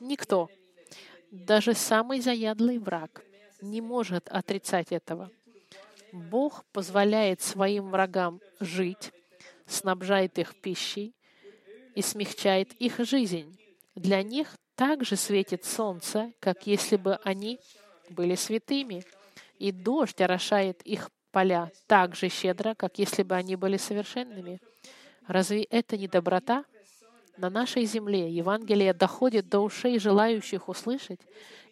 Никто, 0.00 0.48
даже 1.30 1.74
самый 1.74 2.20
заядлый 2.20 2.78
враг, 2.78 3.24
не 3.60 3.80
может 3.80 4.28
отрицать 4.28 4.92
этого. 4.92 5.30
Бог 6.12 6.64
позволяет 6.72 7.40
своим 7.40 7.90
врагам 7.90 8.40
жить, 8.60 9.12
снабжает 9.66 10.38
их 10.38 10.60
пищей 10.60 11.14
и 11.94 12.02
смягчает 12.02 12.72
их 12.74 12.98
жизнь. 12.98 13.58
Для 13.94 14.22
них 14.22 14.56
также 14.74 15.16
светит 15.16 15.64
солнце, 15.64 16.32
как 16.40 16.66
если 16.66 16.96
бы 16.96 17.16
они 17.24 17.60
были 18.10 18.34
святыми, 18.34 19.04
и 19.62 19.70
дождь 19.70 20.20
орошает 20.20 20.82
их 20.82 21.08
поля 21.30 21.70
так 21.86 22.16
же 22.16 22.28
щедро, 22.28 22.74
как 22.74 22.98
если 22.98 23.22
бы 23.22 23.36
они 23.36 23.54
были 23.54 23.76
совершенными. 23.76 24.60
Разве 25.28 25.62
это 25.62 25.96
не 25.96 26.08
доброта? 26.08 26.64
на 27.38 27.48
нашей 27.48 27.86
земле 27.86 28.30
Евангелие 28.30 28.92
доходит 28.92 29.48
до 29.48 29.60
ушей 29.60 29.98
желающих 29.98 30.68
услышать, 30.68 31.20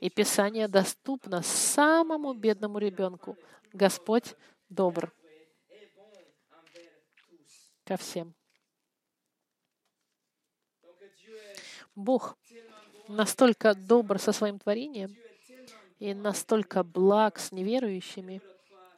и 0.00 0.08
Писание 0.08 0.68
доступно 0.68 1.42
самому 1.42 2.32
бедному 2.32 2.78
ребенку. 2.78 3.36
Господь 3.74 4.34
добр 4.70 5.12
ко 7.84 7.98
всем. 7.98 8.34
Бог 11.94 12.38
настолько 13.06 13.74
добр 13.74 14.18
со 14.18 14.32
своим 14.32 14.58
творением 14.58 15.14
и 16.00 16.14
настолько 16.14 16.82
благ 16.82 17.38
с 17.38 17.52
неверующими. 17.52 18.40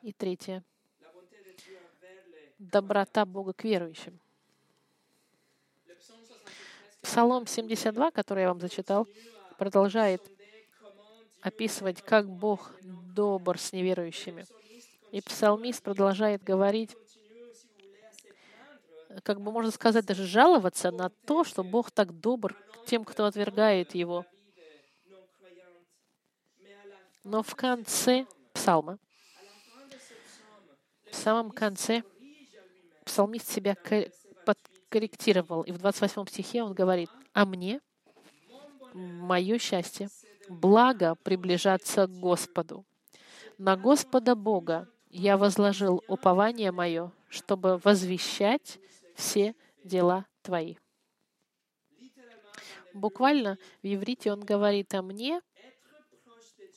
И 0.03 0.12
третье. 0.12 0.65
Доброта 2.59 3.27
Бога 3.27 3.53
к 3.53 3.65
верующим. 3.65 4.19
Псалом 7.03 7.47
72, 7.47 8.12
который 8.12 8.43
я 8.43 8.49
вам 8.49 8.61
зачитал, 8.61 9.09
продолжает 9.59 10.23
описывать, 11.41 12.01
как 12.01 12.29
Бог 12.31 12.73
добр 12.83 13.59
с 13.59 13.73
неверующими. 13.73 14.47
И 15.11 15.21
псалмист 15.21 15.83
продолжает 15.83 16.45
говорить, 16.45 16.97
как 19.25 19.41
бы 19.41 19.51
можно 19.51 19.73
сказать, 19.73 20.07
даже 20.07 20.25
жаловаться 20.25 20.93
на 20.93 21.11
то, 21.27 21.43
что 21.43 21.65
Бог 21.65 21.91
так 21.91 22.19
добр 22.21 22.55
к 22.55 22.87
тем, 22.87 23.05
кто 23.05 23.27
отвергает 23.27 23.97
Его. 23.97 24.25
Но 27.25 27.43
в 27.43 27.55
конце 27.55 28.27
псалма, 28.53 28.99
в 31.11 31.15
самом 31.15 31.51
конце, 31.51 32.03
псалмист 33.05 33.49
себя 33.49 33.77
подкорректировал. 34.45 35.63
И 35.63 35.73
в 35.73 35.79
28 35.79 36.27
стихе 36.27 36.63
он 36.63 36.75
говорит, 36.75 37.11
«А 37.33 37.45
мне, 37.47 37.81
мое 38.93 39.59
счастье, 39.59 40.09
благо 40.49 41.15
приближаться 41.23 42.07
к 42.07 42.11
Господу. 42.11 42.85
На 43.59 43.77
Господа 43.77 44.35
Бога 44.35 44.89
я 45.11 45.37
возложил 45.37 46.03
упование 46.09 46.73
мое, 46.73 47.13
чтобы 47.29 47.79
возвещать 47.79 48.79
все 49.15 49.55
дела 49.85 50.27
Твои». 50.43 50.77
Буквально 52.95 53.59
в 53.83 53.87
иврите 53.87 54.33
он 54.33 54.41
говорит 54.41 54.93
о 54.95 55.03
мне, 55.03 55.41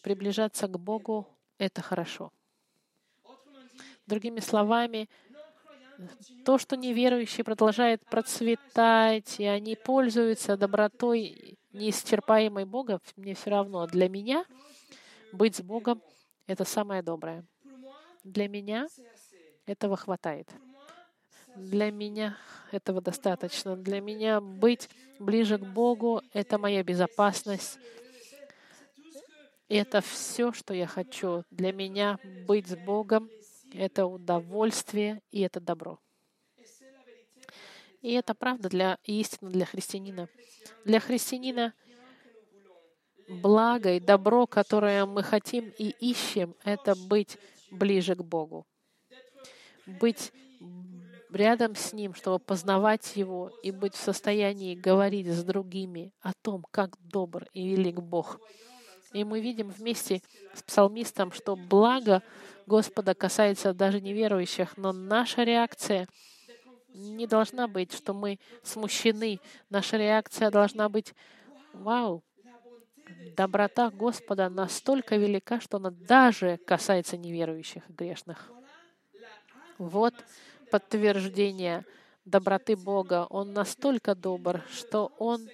приближаться 0.05 0.67
к 0.67 0.77
Богу— 0.77 1.27
это 1.57 1.81
хорошо. 1.81 2.31
Другими 4.05 4.39
словами, 4.39 5.09
то, 6.45 6.59
что 6.59 6.77
неверующие 6.77 7.43
продолжают 7.43 8.05
процветать, 8.05 9.39
и 9.39 9.45
они 9.45 9.75
пользуются 9.75 10.57
добротой 10.57 11.57
неисчерпаемой 11.73 12.65
Бога, 12.65 12.99
мне 13.15 13.33
все 13.33 13.49
равно. 13.49 13.87
Для 13.87 14.07
меня 14.07 14.45
быть 15.31 15.55
с 15.55 15.61
Богом— 15.61 16.03
это 16.45 16.65
самое 16.65 17.01
доброе. 17.01 17.43
Для 18.23 18.47
меня 18.47 18.87
этого 19.65 19.97
хватает. 19.97 20.47
Для 21.55 21.89
меня 21.89 22.37
этого 22.71 23.01
достаточно. 23.01 23.75
Для 23.75 24.01
меня 24.01 24.39
быть 24.39 24.87
ближе 25.17 25.57
к 25.57 25.65
Богу— 25.65 26.21
это 26.33 26.59
моя 26.59 26.83
безопасность. 26.83 27.79
И 29.67 29.75
это 29.75 30.01
все, 30.01 30.51
что 30.51 30.73
я 30.73 30.87
хочу. 30.87 31.43
Для 31.49 31.71
меня 31.71 32.19
быть 32.47 32.67
с 32.67 32.75
Богом— 32.75 33.29
это 33.73 34.05
удовольствие 34.05 35.21
и 35.31 35.41
это 35.41 35.59
добро. 35.59 35.99
И 38.01 38.11
это 38.11 38.35
правда 38.35 38.69
для 38.69 38.99
истины 39.03 39.49
для 39.49 39.65
христианина. 39.65 40.29
Для 40.83 40.99
христианина 40.99 41.73
благо 43.27 43.93
и 43.93 43.99
добро, 43.99 44.45
которое 44.45 45.05
мы 45.07 45.23
хотим 45.23 45.73
и 45.79 45.89
ищем, 45.99 46.55
это 46.63 46.95
быть 46.95 47.39
ближе 47.71 48.15
к 48.15 48.21
Богу. 48.23 48.67
Быть 49.87 50.31
рядом 51.31 51.75
с 51.75 51.93
Ним, 51.93 52.13
чтобы 52.13 52.39
познавать 52.39 53.15
Его 53.15 53.49
и 53.63 53.71
быть 53.71 53.95
в 53.95 54.03
состоянии 54.03 54.75
говорить 54.75 55.27
с 55.27 55.43
другими 55.43 56.13
о 56.21 56.33
том, 56.41 56.63
как 56.71 56.97
добр 56.99 57.47
и 57.53 57.67
велик 57.67 57.99
Бог. 57.99 58.39
И 59.15 59.23
мы 59.23 59.39
видим 59.39 59.69
вместе 59.69 60.21
с 60.53 60.61
псалмистом, 60.61 61.31
что 61.31 61.55
благо 61.55 62.21
Господа 62.65 63.13
касается 63.15 63.73
даже 63.73 64.01
неверующих, 64.01 64.75
но 64.75 64.91
наша 64.91 65.43
реакция 65.43 66.09
не 66.89 67.25
должна 67.25 67.69
быть, 67.69 67.93
что 67.93 68.13
мы 68.13 68.39
смущены. 68.61 69.39
Наша 69.69 69.95
реакция 69.95 70.51
должна 70.51 70.89
быть 70.89 71.13
«Вау, 71.71 72.25
доброта 73.37 73.89
Господа 73.89 74.49
настолько 74.49 75.15
велика, 75.15 75.61
что 75.61 75.77
она 75.77 75.91
даже 75.91 76.57
касается 76.57 77.15
неверующих 77.15 77.89
и 77.89 77.93
грешных». 77.93 78.51
Вот 79.77 80.13
подтверждение 80.71 81.85
доброты 82.25 82.75
Бога. 82.75 83.27
Он 83.29 83.53
настолько 83.53 84.13
добр, 84.13 84.61
что 84.69 85.13
Он 85.19 85.47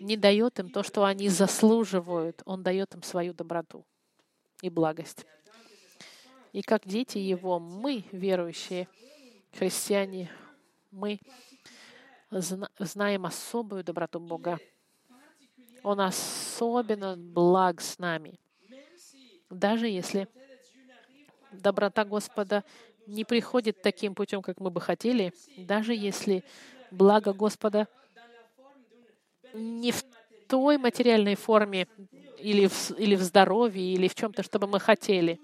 не 0.00 0.16
дает 0.16 0.58
им 0.58 0.70
то, 0.70 0.82
что 0.82 1.04
они 1.04 1.28
заслуживают. 1.28 2.42
Он 2.44 2.62
дает 2.62 2.94
им 2.94 3.02
свою 3.02 3.32
доброту 3.32 3.84
и 4.62 4.70
благость. 4.70 5.26
И 6.52 6.62
как 6.62 6.86
дети 6.86 7.18
Его, 7.18 7.58
мы, 7.58 8.04
верующие 8.12 8.88
христиане, 9.52 10.30
мы 10.90 11.20
знаем 12.30 13.26
особую 13.26 13.84
доброту 13.84 14.20
Бога. 14.20 14.58
Он 15.82 16.00
особенно 16.00 17.16
благ 17.16 17.80
с 17.80 17.98
нами. 17.98 18.38
Даже 19.50 19.88
если 19.88 20.28
доброта 21.52 22.04
Господа 22.04 22.64
не 23.06 23.24
приходит 23.24 23.80
таким 23.80 24.14
путем, 24.14 24.42
как 24.42 24.60
мы 24.60 24.70
бы 24.70 24.80
хотели, 24.80 25.32
даже 25.56 25.94
если 25.94 26.44
благо 26.90 27.32
Господа 27.32 27.88
не 29.54 29.92
в 29.92 30.04
той 30.48 30.78
материальной 30.78 31.34
форме 31.34 31.86
или 32.38 32.66
в, 32.66 32.90
или 32.92 33.14
в 33.14 33.22
здоровье, 33.22 33.94
или 33.94 34.08
в 34.08 34.14
чем-то, 34.14 34.42
чтобы 34.42 34.66
мы 34.66 34.80
хотели. 34.80 35.40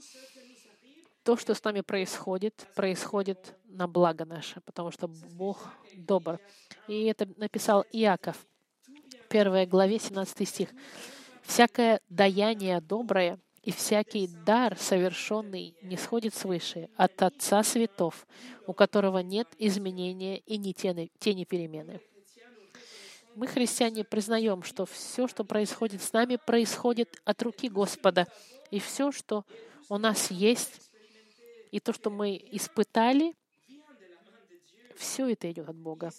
То, 1.22 1.36
что 1.36 1.54
с 1.54 1.64
нами 1.64 1.80
происходит, 1.80 2.66
происходит 2.74 3.54
на 3.66 3.88
благо 3.88 4.24
наше, 4.24 4.60
потому 4.60 4.90
что 4.90 5.08
Бог 5.08 5.68
добр. 5.94 6.38
И 6.86 7.04
это 7.04 7.28
написал 7.36 7.84
Иаков, 7.92 8.36
1 9.30 9.68
главе, 9.68 9.98
17 9.98 10.48
стих. 10.48 10.68
«Всякое 11.42 12.00
даяние 12.08 12.80
доброе 12.80 13.38
и 13.62 13.72
всякий 13.72 14.28
дар, 14.28 14.76
совершенный, 14.78 15.74
не 15.82 15.96
сходит 15.96 16.34
свыше 16.34 16.88
от 16.96 17.22
Отца 17.22 17.62
Светов, 17.62 18.26
у 18.66 18.72
которого 18.72 19.18
нет 19.18 19.48
изменения 19.58 20.38
и 20.38 20.56
ни 20.56 20.72
тени, 20.72 21.10
тени 21.18 21.44
перемены». 21.44 22.00
Мы, 23.34 23.48
христиане, 23.48 24.04
признаем, 24.04 24.62
что 24.62 24.86
все, 24.86 25.26
что 25.26 25.44
происходит 25.44 26.02
с 26.02 26.12
нами, 26.12 26.36
происходит 26.36 27.20
от 27.24 27.42
руки 27.42 27.68
Господа. 27.68 28.28
И 28.70 28.78
все, 28.78 29.10
что 29.10 29.44
у 29.88 29.98
нас 29.98 30.30
есть, 30.30 30.92
и 31.72 31.80
то, 31.80 31.92
что 31.92 32.10
мы 32.10 32.40
испытали, 32.52 33.34
все 34.96 35.28
это 35.28 35.50
идет 35.50 35.68
от 35.68 35.76
Бога. 35.76 36.12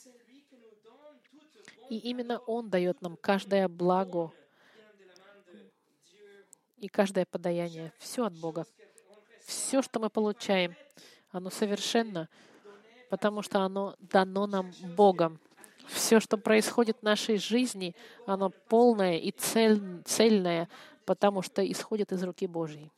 И 1.89 1.97
именно 1.97 2.39
Он 2.39 2.69
дает 2.69 3.01
нам 3.01 3.15
каждое 3.15 3.69
благо 3.69 4.32
и 6.78 6.89
каждое 6.89 7.25
подаяние. 7.25 7.93
Все 7.97 8.25
от 8.25 8.38
Бога. 8.38 8.65
Все, 9.45 9.82
что 9.82 9.99
мы 9.99 10.10
получаем, 10.10 10.75
оно 11.30 11.49
совершенно, 11.49 12.28
потому 13.10 13.41
что 13.41 13.62
оно 13.62 13.95
дано 13.99 14.47
нам 14.47 14.74
Богом. 14.95 15.39
Все, 15.88 16.19
что 16.19 16.38
происходит 16.38 16.97
в 16.99 17.03
нашей 17.03 17.38
жизни, 17.38 17.95
оно 18.25 18.49
полное 18.49 19.17
и 19.17 19.31
цель, 19.31 19.81
цельное, 20.05 20.69
потому 21.05 21.41
что 21.41 21.69
исходит 21.69 22.11
из 22.11 22.23
руки 22.23 22.47
Божьей. 22.47 22.91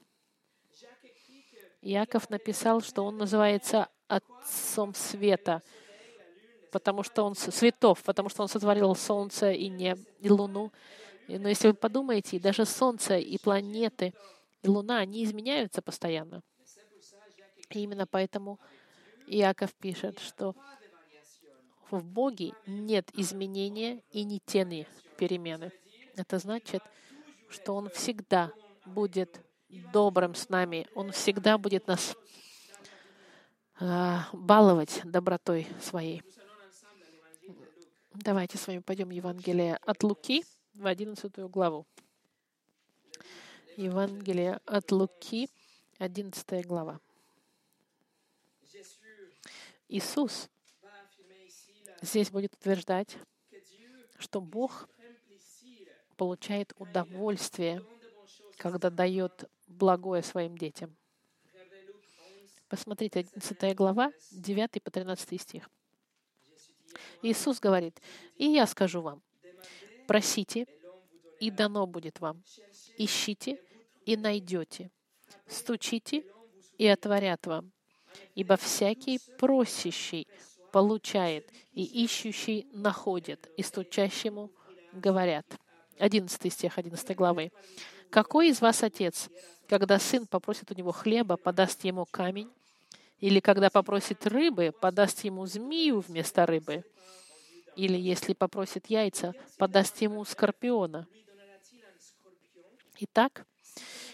Яков 1.82 2.30
написал, 2.30 2.82
что 2.82 3.04
он 3.04 3.18
называется 3.18 3.88
Отцом 4.08 4.94
Света, 4.94 5.62
потому 6.72 7.04
что 7.04 7.24
он 7.24 7.36
светов, 7.36 8.04
потому 8.04 8.30
что 8.30 8.42
он 8.42 8.50
сотворил 8.50 8.96
Солнце 8.96 9.52
и 9.52 9.70
небо, 9.70 10.02
и 10.20 10.30
Луну. 10.30 10.72
Но 11.28 11.50
если 11.50 11.70
вы 11.70 11.74
подумаете, 11.74 12.40
даже 12.40 12.66
Солнце 12.66 13.18
и 13.18 13.38
планеты, 13.38 14.14
и 14.64 14.68
Луна, 14.68 15.00
они 15.00 15.24
изменяются 15.24 15.82
постоянно. 15.82 16.42
И 17.70 17.80
именно 17.80 18.08
поэтому 18.08 18.60
Иаков 19.28 19.74
пишет, 19.76 20.20
что 20.20 20.56
в 21.92 22.04
Боге 22.04 22.54
нет 22.66 23.10
изменения 23.14 24.02
и 24.12 24.24
не 24.24 24.40
тени 24.40 24.88
перемены. 25.18 25.72
Это 26.16 26.40
значит, 26.40 26.82
что 27.50 27.76
Он 27.76 27.90
всегда 27.90 28.52
будет 28.86 29.42
добрым 29.70 30.36
с 30.36 30.50
нами. 30.50 30.88
Он 30.96 31.12
всегда 31.12 31.58
будет 31.58 31.88
нас 31.88 32.16
э, 33.80 34.18
баловать 34.34 35.02
добротой 35.04 35.68
своей. 35.82 36.24
Давайте 38.14 38.58
с 38.58 38.66
вами 38.66 38.80
пойдем 38.80 39.12
Евангелие 39.12 39.78
от 39.78 40.04
Луки 40.04 40.44
в 40.74 40.88
11 40.88 41.32
главу. 41.50 41.86
Евангелие 43.76 44.60
от 44.66 44.92
Луки, 44.92 45.50
11 46.00 46.66
глава. 46.66 47.00
Иисус 49.88 50.50
здесь 52.08 52.32
будет 52.32 52.54
утверждать, 52.54 53.18
что 54.18 54.42
Бог 54.42 54.90
получает 56.16 56.74
удовольствие, 56.78 57.84
когда 58.58 58.90
дает 58.90 59.50
благое 59.68 60.24
своим 60.24 60.58
детям. 60.58 60.96
Посмотрите, 62.68 63.20
11 63.20 63.76
глава, 63.76 64.12
9 64.32 64.84
по 64.84 64.92
13 64.92 65.42
стих. 65.42 65.70
Иисус 67.22 67.60
говорит, 67.60 68.02
«И 68.36 68.46
я 68.46 68.66
скажу 68.66 69.02
вам, 69.02 69.22
просите, 70.08 70.66
и 71.40 71.52
дано 71.52 71.86
будет 71.86 72.20
вам. 72.20 72.44
Ищите, 72.98 73.62
и 74.06 74.18
найдете. 74.18 74.90
Стучите, 75.48 76.26
и 76.78 76.88
отворят 76.88 77.46
вам. 77.46 77.72
Ибо 78.34 78.58
всякий 78.58 79.20
просящий 79.38 80.28
получает, 80.78 81.50
и 81.74 81.84
ищущий 81.84 82.68
находит, 82.72 83.50
и 83.58 83.64
стучащему 83.64 84.52
говорят». 84.94 85.46
11 85.98 86.54
стих 86.54 86.78
11 86.78 87.16
главы. 87.16 87.52
«Какой 88.12 88.50
из 88.50 88.62
вас 88.62 88.84
отец, 88.84 89.28
когда 89.68 89.98
сын 89.98 90.28
попросит 90.28 90.70
у 90.70 90.76
него 90.76 90.92
хлеба, 90.92 91.36
подаст 91.36 91.84
ему 91.84 92.06
камень? 92.06 92.52
Или 93.20 93.40
когда 93.40 93.72
попросит 93.72 94.28
рыбы, 94.28 94.72
подаст 94.72 95.24
ему 95.24 95.48
змею 95.48 96.02
вместо 96.02 96.46
рыбы? 96.46 96.84
Или 97.76 97.98
если 97.98 98.34
попросит 98.34 98.86
яйца, 98.86 99.34
подаст 99.58 100.00
ему 100.04 100.24
скорпиона? 100.26 101.08
Итак, 103.00 103.48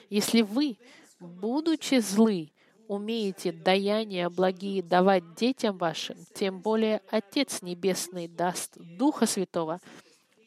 если 0.10 0.42
вы, 0.44 0.78
будучи 1.20 2.00
злы, 2.00 2.53
умеете 2.94 3.52
даяния 3.52 4.30
благие 4.30 4.84
давать 4.84 5.34
детям 5.34 5.78
вашим, 5.78 6.16
тем 6.36 6.62
более 6.62 7.02
Отец 7.10 7.64
Небесный 7.64 8.28
даст 8.28 8.78
Духа 8.78 9.26
Святого 9.26 9.80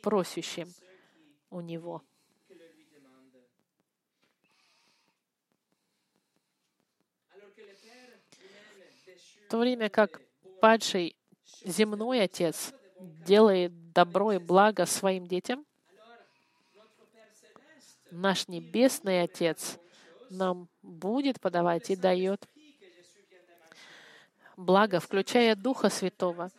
просящим 0.02 0.68
у 1.50 1.60
Него. 1.60 2.02
В 9.46 9.48
то 9.48 9.58
время 9.58 9.88
как 9.88 10.20
падший 10.60 11.16
земной 11.64 12.22
Отец 12.22 12.72
делает 13.00 13.92
добро 13.92 14.32
и 14.32 14.38
благо 14.38 14.86
своим 14.86 15.26
детям, 15.26 15.64
наш 18.10 18.46
Небесный 18.48 19.22
Отец 19.22 19.78
нам 20.30 20.68
будет 20.82 21.40
подавать 21.40 21.90
и 21.90 21.96
дает 21.96 22.46
благо, 24.56 25.00
включая 25.00 25.54
Духа 25.54 25.90
Святого. 25.90 26.50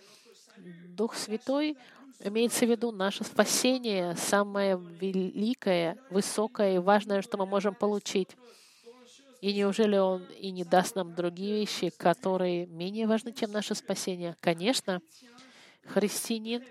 Дух 0.89 1.15
Святой 1.15 1.77
имеется 2.19 2.65
в 2.65 2.69
виду 2.69 2.91
наше 2.91 3.23
спасение, 3.23 4.15
самое 4.15 4.79
великое, 4.99 5.97
высокое 6.09 6.75
и 6.75 6.79
важное, 6.79 7.21
что 7.21 7.37
мы 7.37 7.45
можем 7.45 7.75
получить. 7.75 8.29
И 9.41 9.53
неужели 9.53 9.97
Он 9.97 10.23
и 10.23 10.49
не 10.49 10.63
даст 10.63 10.95
нам 10.95 11.13
другие 11.13 11.59
вещи, 11.59 11.89
которые 11.89 12.65
менее 12.65 13.05
важны, 13.05 13.31
чем 13.33 13.51
наше 13.51 13.75
спасение? 13.75 14.35
Конечно, 14.39 14.99
христианин 15.85 16.63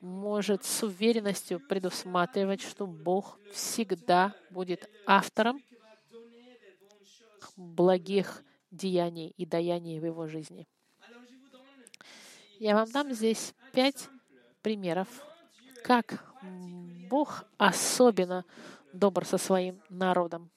может 0.00 0.64
с 0.64 0.82
уверенностью 0.82 1.60
предусматривать, 1.60 2.62
что 2.62 2.86
Бог 2.86 3.38
всегда 3.52 4.34
будет 4.50 4.88
автором 5.04 5.60
благих 7.60 8.42
деяний 8.70 9.34
и 9.36 9.46
даяний 9.46 10.00
в 10.00 10.04
его 10.06 10.26
жизни. 10.26 10.66
Я 12.58 12.74
вам 12.74 12.90
дам 12.90 13.12
здесь 13.12 13.54
пять 13.72 14.08
примеров, 14.62 15.08
как 15.84 16.24
Бог 17.08 17.44
особенно 17.58 18.44
добр 18.92 19.24
со 19.24 19.38
своим 19.38 19.80
народом. 19.88 20.50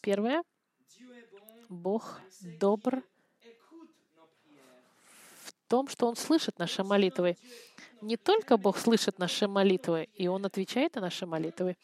Первое. 0.00 0.42
Бог 1.68 2.20
добр 2.58 3.02
в 5.44 5.52
том, 5.68 5.88
что 5.88 6.08
Он 6.08 6.16
слышит 6.16 6.58
наши 6.58 6.82
молитвы. 6.82 7.36
Не 8.00 8.16
только 8.16 8.56
Бог 8.56 8.78
слышит 8.78 9.18
наши 9.18 9.46
молитвы, 9.46 10.08
и 10.14 10.26
Он 10.26 10.44
отвечает 10.46 10.94
на 10.94 11.02
наши 11.02 11.26
молитвы. 11.26 11.76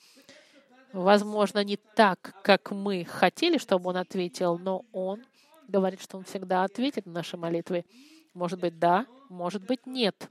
Возможно, 0.97 1.63
не 1.63 1.77
так, 1.77 2.35
как 2.43 2.71
мы 2.71 3.05
хотели, 3.05 3.59
чтобы 3.59 3.91
Он 3.91 3.99
ответил, 3.99 4.57
но 4.57 4.87
Он 4.93 5.23
говорит, 5.69 6.01
что 6.01 6.17
Он 6.17 6.25
всегда 6.25 6.65
ответит 6.65 7.05
на 7.05 7.13
наши 7.13 7.37
молитвы. 7.37 7.85
Может 8.33 8.59
быть, 8.59 8.79
да, 8.79 9.07
может 9.29 9.63
быть, 9.63 9.85
нет. 9.85 10.31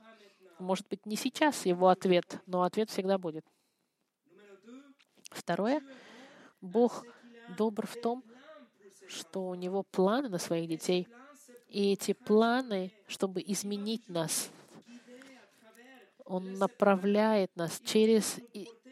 Может 0.58 0.88
быть, 0.88 1.06
не 1.06 1.18
сейчас 1.18 1.68
его 1.68 1.90
ответ, 1.90 2.42
но 2.48 2.64
ответ 2.64 2.90
всегда 2.90 3.20
будет. 3.20 3.46
Второе. 5.30 5.84
Бог 6.62 7.06
добр 7.60 7.86
в 7.86 8.02
том, 8.02 8.24
что 9.08 9.50
у 9.50 9.54
него 9.54 9.84
планы 9.84 10.30
на 10.30 10.40
своих 10.40 10.68
детей. 10.68 11.08
И 11.70 11.94
эти 11.94 12.14
планы, 12.14 12.92
чтобы 13.06 13.44
изменить 13.46 14.10
нас, 14.10 14.50
Он 16.26 16.54
направляет 16.54 17.56
нас 17.56 17.80
через 17.86 18.40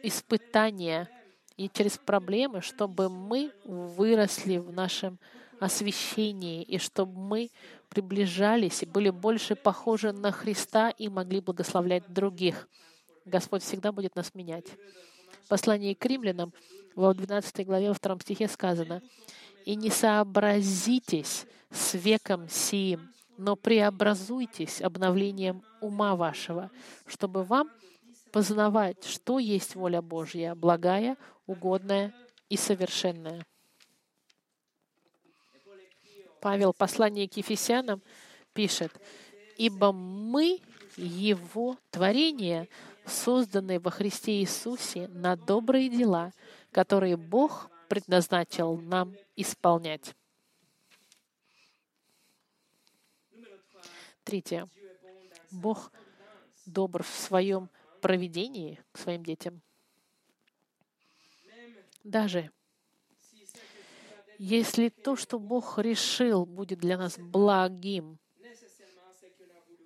испытания 0.04 1.10
и 1.56 1.68
через 1.68 1.98
проблемы, 1.98 2.60
чтобы 2.60 3.08
мы 3.08 3.52
выросли 3.64 4.58
в 4.58 4.72
нашем 4.72 5.18
освящении, 5.60 6.62
и 6.62 6.78
чтобы 6.78 7.18
мы 7.18 7.50
приближались 7.88 8.82
и 8.82 8.86
были 8.86 9.10
больше 9.10 9.54
похожи 9.54 10.12
на 10.12 10.32
Христа 10.32 10.90
и 10.90 11.08
могли 11.08 11.40
благословлять 11.40 12.02
других. 12.12 12.68
Господь 13.24 13.62
всегда 13.62 13.92
будет 13.92 14.16
нас 14.16 14.34
менять. 14.34 14.66
В 15.44 15.48
послании 15.48 15.94
к 15.94 16.04
римлянам 16.04 16.52
во 16.96 17.14
12 17.14 17.66
главе, 17.66 17.92
во 17.92 17.94
2 17.94 18.18
стихе 18.20 18.48
сказано, 18.48 19.00
«И 19.64 19.76
не 19.76 19.90
сообразитесь 19.90 21.46
с 21.70 21.94
веком 21.94 22.48
сиим, 22.48 23.12
но 23.36 23.56
преобразуйтесь 23.56 24.80
обновлением 24.80 25.62
ума 25.80 26.16
вашего, 26.16 26.70
чтобы 27.06 27.44
вам 27.44 27.70
познавать, 28.34 29.04
что 29.04 29.38
есть 29.38 29.76
воля 29.76 30.02
Божья, 30.02 30.56
благая, 30.56 31.16
угодная 31.46 32.12
и 32.48 32.56
совершенная». 32.56 33.46
Павел, 36.40 36.72
послание 36.72 37.28
к 37.28 37.36
Ефесянам, 37.36 38.02
пишет, 38.52 38.90
«Ибо 39.56 39.92
мы 39.92 40.60
Его 40.96 41.78
творение, 41.92 42.68
созданные 43.06 43.78
во 43.78 43.92
Христе 43.92 44.40
Иисусе 44.40 45.06
на 45.06 45.36
добрые 45.36 45.88
дела, 45.88 46.32
которые 46.72 47.16
Бог 47.16 47.70
предназначил 47.88 48.76
нам 48.78 49.14
исполнять». 49.36 50.12
Третье. 54.24 54.68
Бог 55.52 55.92
добр 56.66 57.04
в 57.04 57.14
своем 57.14 57.70
проведении 58.04 58.78
к 58.92 58.98
своим 58.98 59.24
детям. 59.24 59.62
Даже 62.02 62.50
если 64.38 64.90
то, 64.90 65.16
что 65.16 65.38
Бог 65.38 65.78
решил, 65.78 66.44
будет 66.44 66.80
для 66.80 66.98
нас 66.98 67.16
благим, 67.16 68.18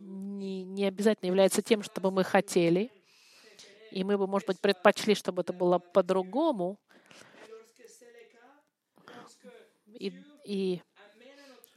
не, 0.00 0.64
не 0.64 0.84
обязательно 0.86 1.28
является 1.28 1.62
тем, 1.62 1.84
чтобы 1.84 2.10
мы 2.10 2.24
хотели, 2.24 2.90
и 3.92 4.02
мы 4.02 4.18
бы, 4.18 4.26
может 4.26 4.48
быть, 4.48 4.58
предпочли, 4.58 5.14
чтобы 5.14 5.42
это 5.42 5.52
было 5.52 5.78
по-другому, 5.78 6.76
и, 9.86 10.12
и 10.44 10.82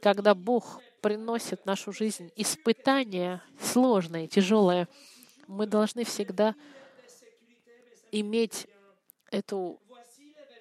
когда 0.00 0.34
Бог 0.34 0.80
приносит 1.02 1.60
в 1.60 1.66
нашу 1.66 1.92
жизнь 1.92 2.32
испытания 2.34 3.44
сложные, 3.60 4.26
тяжелые, 4.26 4.88
мы 5.52 5.66
должны 5.66 6.04
всегда 6.04 6.54
иметь 8.10 8.66
эту 9.30 9.78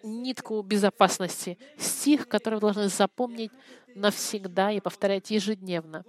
нитку 0.03 0.61
безопасности, 0.61 1.57
стих, 1.77 2.27
который 2.27 2.55
вы 2.55 2.61
должны 2.61 2.87
запомнить 2.89 3.51
навсегда 3.95 4.71
и 4.71 4.79
повторять 4.79 5.31
ежедневно. 5.31 6.03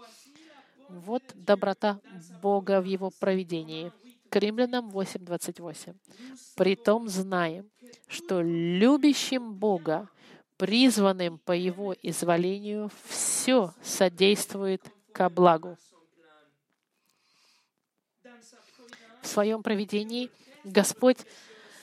Вот 0.89 1.23
доброта 1.35 2.01
Бога 2.43 2.81
в 2.81 2.85
Его 2.85 3.11
проведении. 3.11 3.93
К 4.29 4.37
римлянам 4.37 4.91
8.28. 4.91 5.95
«Притом 6.57 7.09
знаем, 7.09 7.71
что 8.09 8.41
любящим 8.41 9.55
Бога, 9.55 10.09
призванным 10.57 11.39
по 11.39 11.53
Его 11.53 11.95
изволению, 12.03 12.91
все 13.09 13.75
содействует 13.83 14.83
ко 15.13 15.29
благу». 15.29 15.77
В 19.23 19.27
своем 19.29 19.63
проведении 19.63 20.31
Господь 20.65 21.19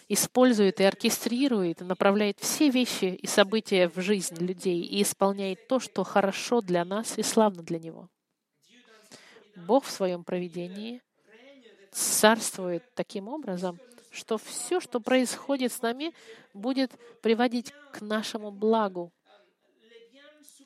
использует 0.10 0.80
и 0.82 0.84
оркестрирует, 0.84 1.80
направляет 1.80 2.38
все 2.40 2.70
вещи 2.70 3.06
и 3.06 3.28
события 3.28 3.88
в 3.88 4.00
жизнь 4.02 4.36
людей 4.36 4.82
и 4.82 5.02
исполняет 5.02 5.68
то, 5.68 5.80
что 5.80 6.04
хорошо 6.04 6.62
для 6.62 6.84
нас 6.84 7.18
и 7.18 7.24
славно 7.24 7.64
для 7.64 7.80
Него. 7.80 8.10
Бог 9.56 9.86
в 9.86 9.92
своем 9.92 10.24
проведении 10.24 11.02
царствует 11.92 12.84
таким 12.94 13.28
образом, 13.28 13.80
что 14.12 14.38
все, 14.38 14.80
что 14.80 15.00
происходит 15.00 15.72
с 15.72 15.82
нами, 15.82 16.14
будет 16.54 16.92
приводить 17.22 17.72
к 17.94 18.02
нашему 18.02 18.52
благу 18.52 19.14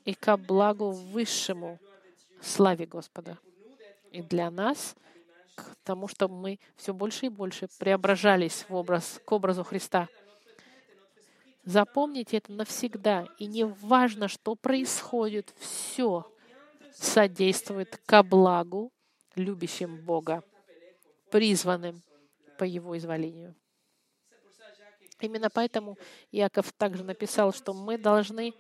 и 0.06 0.14
к 0.14 0.38
благу 0.38 0.92
высшему 0.92 1.80
славе 2.42 2.86
Господа. 2.86 3.38
И 4.12 4.22
для 4.22 4.50
нас— 4.50 4.96
к 5.56 5.76
тому, 5.84 6.08
чтобы 6.08 6.36
мы 6.36 6.60
все 6.76 6.94
больше 6.94 7.28
и 7.28 7.30
больше 7.30 7.68
преображались 7.80 8.66
в 8.68 8.76
образ, 8.76 9.20
к 9.26 9.32
образу 9.32 9.64
Христа. 9.64 10.08
Запомните 11.64 12.38
это 12.38 12.52
навсегда. 12.52 13.28
И 13.38 13.46
не 13.46 13.66
важно, 13.66 14.28
что 14.28 14.56
происходит, 14.56 15.54
все 15.58 16.26
содействует 16.94 17.98
ко 18.06 18.22
благу 18.22 18.92
любящим 19.36 19.98
Бога, 20.04 20.44
призванным 21.32 22.02
по 22.58 22.64
Его 22.64 22.98
изволению. 22.98 23.56
Именно 25.20 25.50
поэтому 25.50 25.98
Яков 26.32 26.72
также 26.74 27.04
написал, 27.04 27.54
что 27.54 27.74
мы 27.74 27.98
должны 27.98 28.54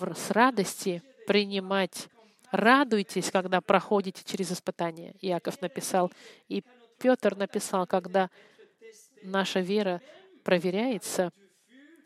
с 0.00 0.30
радости 0.30 1.02
принимать 1.26 2.08
Радуйтесь, 2.52 3.30
когда 3.30 3.62
проходите 3.62 4.22
через 4.24 4.52
испытания. 4.52 5.14
Иаков 5.22 5.62
написал. 5.62 6.12
И 6.48 6.62
Петр 6.98 7.34
написал, 7.34 7.86
когда 7.86 8.28
наша 9.22 9.60
вера 9.60 10.02
проверяется, 10.44 11.32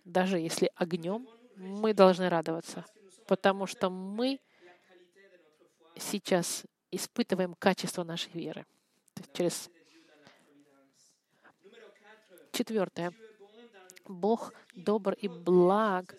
даже 0.05 0.39
если 0.39 0.71
огнем, 0.77 1.29
мы 1.57 1.93
должны 1.93 2.29
радоваться, 2.29 2.85
потому 3.27 3.67
что 3.67 3.91
мы 3.91 4.39
сейчас 5.97 6.63
испытываем 6.93 7.55
качество 7.55 8.05
нашей 8.05 8.31
веры. 8.33 8.65
Через 9.33 9.69
Четвертое. 12.53 13.13
Бог 14.07 14.55
добр 14.77 15.13
и 15.15 15.27
благ 15.27 16.15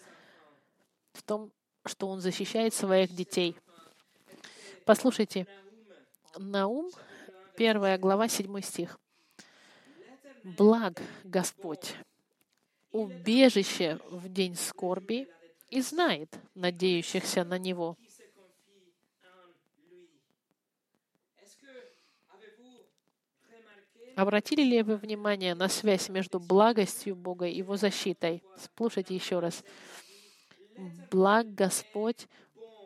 в 1.13 1.23
том, 1.23 1.51
что 1.85 2.09
Он 2.09 2.19
защищает 2.19 2.73
своих 2.73 3.15
детей— 3.15 3.55
Послушайте, 4.87 5.45
Наум, 6.37 6.89
первая 7.57 7.97
глава, 7.97 8.29
седьмой 8.29 8.61
стих. 8.61 8.97
«Благ 10.45 11.01
Господь, 11.25 11.93
убежище 12.93 13.99
в 14.09 14.29
день 14.29 14.55
скорби 14.55 15.27
и 15.69 15.81
знает 15.81 16.33
надеющихся 16.55 17.43
на 17.43 17.57
Него». 17.57 17.97
Обратили 24.15 24.63
ли 24.63 24.83
вы 24.83 24.95
внимание 24.95 25.53
на 25.53 25.67
связь 25.67 26.07
между 26.07 26.39
благостью 26.39 27.13
Бога 27.13 27.45
и 27.45 27.57
Его 27.57 27.75
защитой? 27.75 28.41
Слушайте 28.77 29.13
еще 29.13 29.39
раз. 29.39 29.65
Благ 31.11 31.53
Господь, 31.53 32.29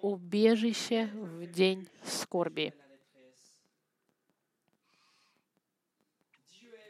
убежище 0.01 1.07
в 1.13 1.45
день 1.45 1.87
скорби. 2.03 2.73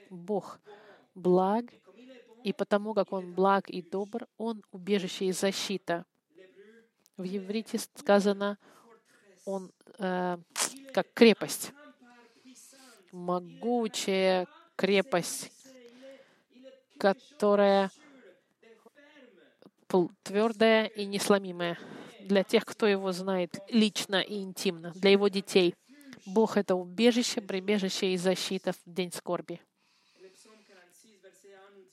Бог 0.10 0.60
благ, 1.16 1.66
и 2.44 2.54
потому 2.54 2.94
как 2.94 3.14
Он 3.14 3.34
благ 3.34 3.70
и 3.70 3.82
добр, 3.82 4.28
Он 4.38 4.64
убежище 4.72 5.26
и 5.26 5.32
защита. 5.32 6.06
В 7.18 7.24
еврите 7.24 7.80
сказано, 7.96 8.58
Он 9.46 9.72
э, 10.00 10.38
как 10.94 11.14
крепость, 11.14 11.72
могучая 13.12 14.48
крепость, 14.76 15.52
которая 16.98 17.92
твердая 20.24 20.86
и 20.86 21.06
несломимая 21.06 21.78
для 22.32 22.46
тех, 22.46 22.64
кто 22.64 22.88
его 22.88 23.12
знает 23.12 23.60
лично 23.68 24.22
и 24.22 24.42
интимно, 24.42 24.94
для 24.96 25.12
его 25.12 25.28
детей. 25.28 25.76
Бог— 26.26 26.56
это 26.56 26.76
убежище, 26.76 27.42
прибежище 27.42 28.14
и 28.14 28.18
защита 28.18 28.72
в 28.72 28.78
день 28.86 29.12
скорби. 29.12 29.60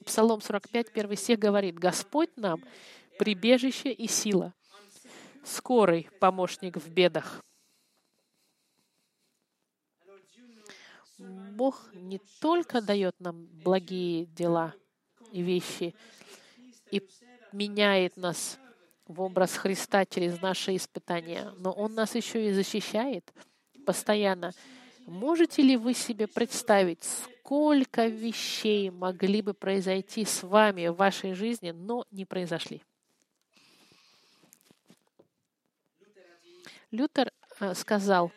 Псалом 0.04 0.40
45, 0.40 0.92
первый 0.92 1.16
стих 1.16 1.40
говорит, 1.40 1.74
«Господь 1.74 2.30
нам— 2.36 2.62
прибежище 3.18 3.90
и 3.90 4.06
сила, 4.06 4.54
скорый 5.44 6.08
помощник 6.20 6.76
в 6.76 6.88
бедах». 6.88 7.42
Бог 11.18 11.90
не 11.94 12.20
только 12.40 12.80
дает 12.80 13.18
нам 13.18 13.46
благие 13.64 14.26
дела 14.26 14.72
и 15.32 15.42
вещи 15.42 15.96
и 16.92 17.02
меняет 17.52 18.16
нас 18.16 18.60
в 19.08 19.22
образ 19.22 19.56
Христа 19.56 20.04
через 20.04 20.40
наши 20.40 20.76
испытания, 20.76 21.52
но 21.56 21.72
Он 21.72 21.94
нас 21.94 22.14
еще 22.14 22.48
и 22.48 22.52
защищает 22.52 23.32
постоянно. 23.84 24.52
Можете 25.06 25.62
ли 25.62 25.78
вы 25.78 25.94
себе 25.94 26.26
представить, 26.26 27.02
сколько 27.02 28.06
вещей 28.06 28.90
могли 28.90 29.40
бы 29.40 29.54
произойти 29.54 30.26
с 30.26 30.42
вами 30.42 30.88
в 30.88 30.96
вашей 30.96 31.32
жизни, 31.32 31.70
но 31.70 32.04
не 32.10 32.26
произошли? 32.26 32.82
Лютер 36.90 37.32
э, 37.60 37.74
сказал, 37.74 38.30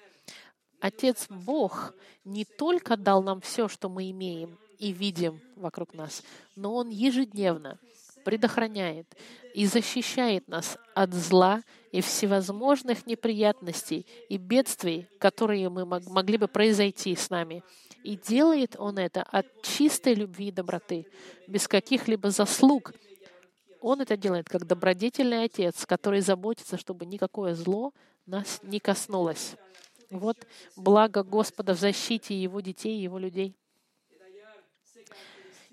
Отец 0.79 1.27
Бог 1.29 1.93
не 2.23 2.45
только 2.45 2.95
дал 2.95 3.21
нам 3.21 3.41
все, 3.41 3.67
что 3.67 3.89
мы 3.89 4.09
имеем 4.11 4.57
и 4.79 4.91
видим 4.93 5.41
вокруг 5.55 5.93
нас, 5.93 6.23
но 6.55 6.73
Он 6.73 6.89
ежедневно 6.89 7.77
предохраняет 8.23 9.07
и 9.53 9.65
защищает 9.65 10.47
нас 10.47 10.77
от 10.93 11.13
зла 11.13 11.61
и 11.91 12.01
всевозможных 12.01 13.05
неприятностей 13.05 14.05
и 14.29 14.37
бедствий, 14.37 15.07
которые 15.19 15.69
мы 15.69 15.85
могли 15.85 16.37
бы 16.37 16.47
произойти 16.47 17.15
с 17.15 17.29
нами. 17.29 17.63
И 18.03 18.15
делает 18.15 18.75
Он 18.77 18.97
это 18.97 19.23
от 19.23 19.45
чистой 19.61 20.13
любви 20.13 20.47
и 20.47 20.51
доброты, 20.51 21.05
без 21.47 21.67
каких-либо 21.67 22.29
заслуг. 22.31 22.93
Он 23.81 24.01
это 24.01 24.15
делает 24.15 24.47
как 24.47 24.65
добродетельный 24.65 25.43
Отец, 25.43 25.85
который 25.85 26.21
заботится, 26.21 26.77
чтобы 26.77 27.05
никакое 27.05 27.55
зло 27.55 27.93
нас 28.25 28.59
не 28.63 28.79
коснулось. 28.79 29.55
Вот 30.09 30.37
благо 30.75 31.23
Господа 31.23 31.73
в 31.73 31.79
защите 31.79 32.35
Его 32.39 32.59
детей 32.59 32.99
и 32.99 33.03
Его 33.03 33.17
людей. 33.17 33.55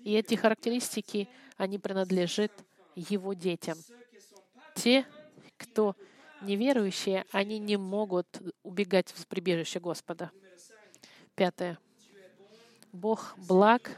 И 0.03 0.13
эти 0.13 0.35
характеристики, 0.35 1.27
они 1.57 1.77
принадлежат 1.77 2.51
Его 2.95 3.33
детям. 3.33 3.77
Те, 4.75 5.05
кто 5.57 5.95
неверующие, 6.41 7.25
они 7.31 7.59
не 7.59 7.77
могут 7.77 8.27
убегать 8.63 9.11
в 9.11 9.27
прибежище 9.27 9.79
Господа. 9.79 10.31
Пятое. 11.35 11.77
Бог 12.91 13.33
благ 13.37 13.91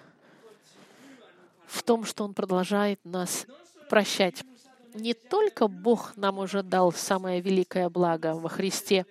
в 1.65 1.83
том, 1.83 2.03
что 2.03 2.23
Он 2.23 2.33
продолжает 2.33 2.99
нас 3.05 3.45
прощать. 3.89 4.43
Не 4.93 5.13
только 5.13 5.67
Бог 5.67 6.17
нам 6.17 6.39
уже 6.39 6.63
дал 6.63 6.91
самое 6.91 7.39
великое 7.41 7.89
благо 7.89 8.33
во 8.35 8.49
Христе 8.49 9.05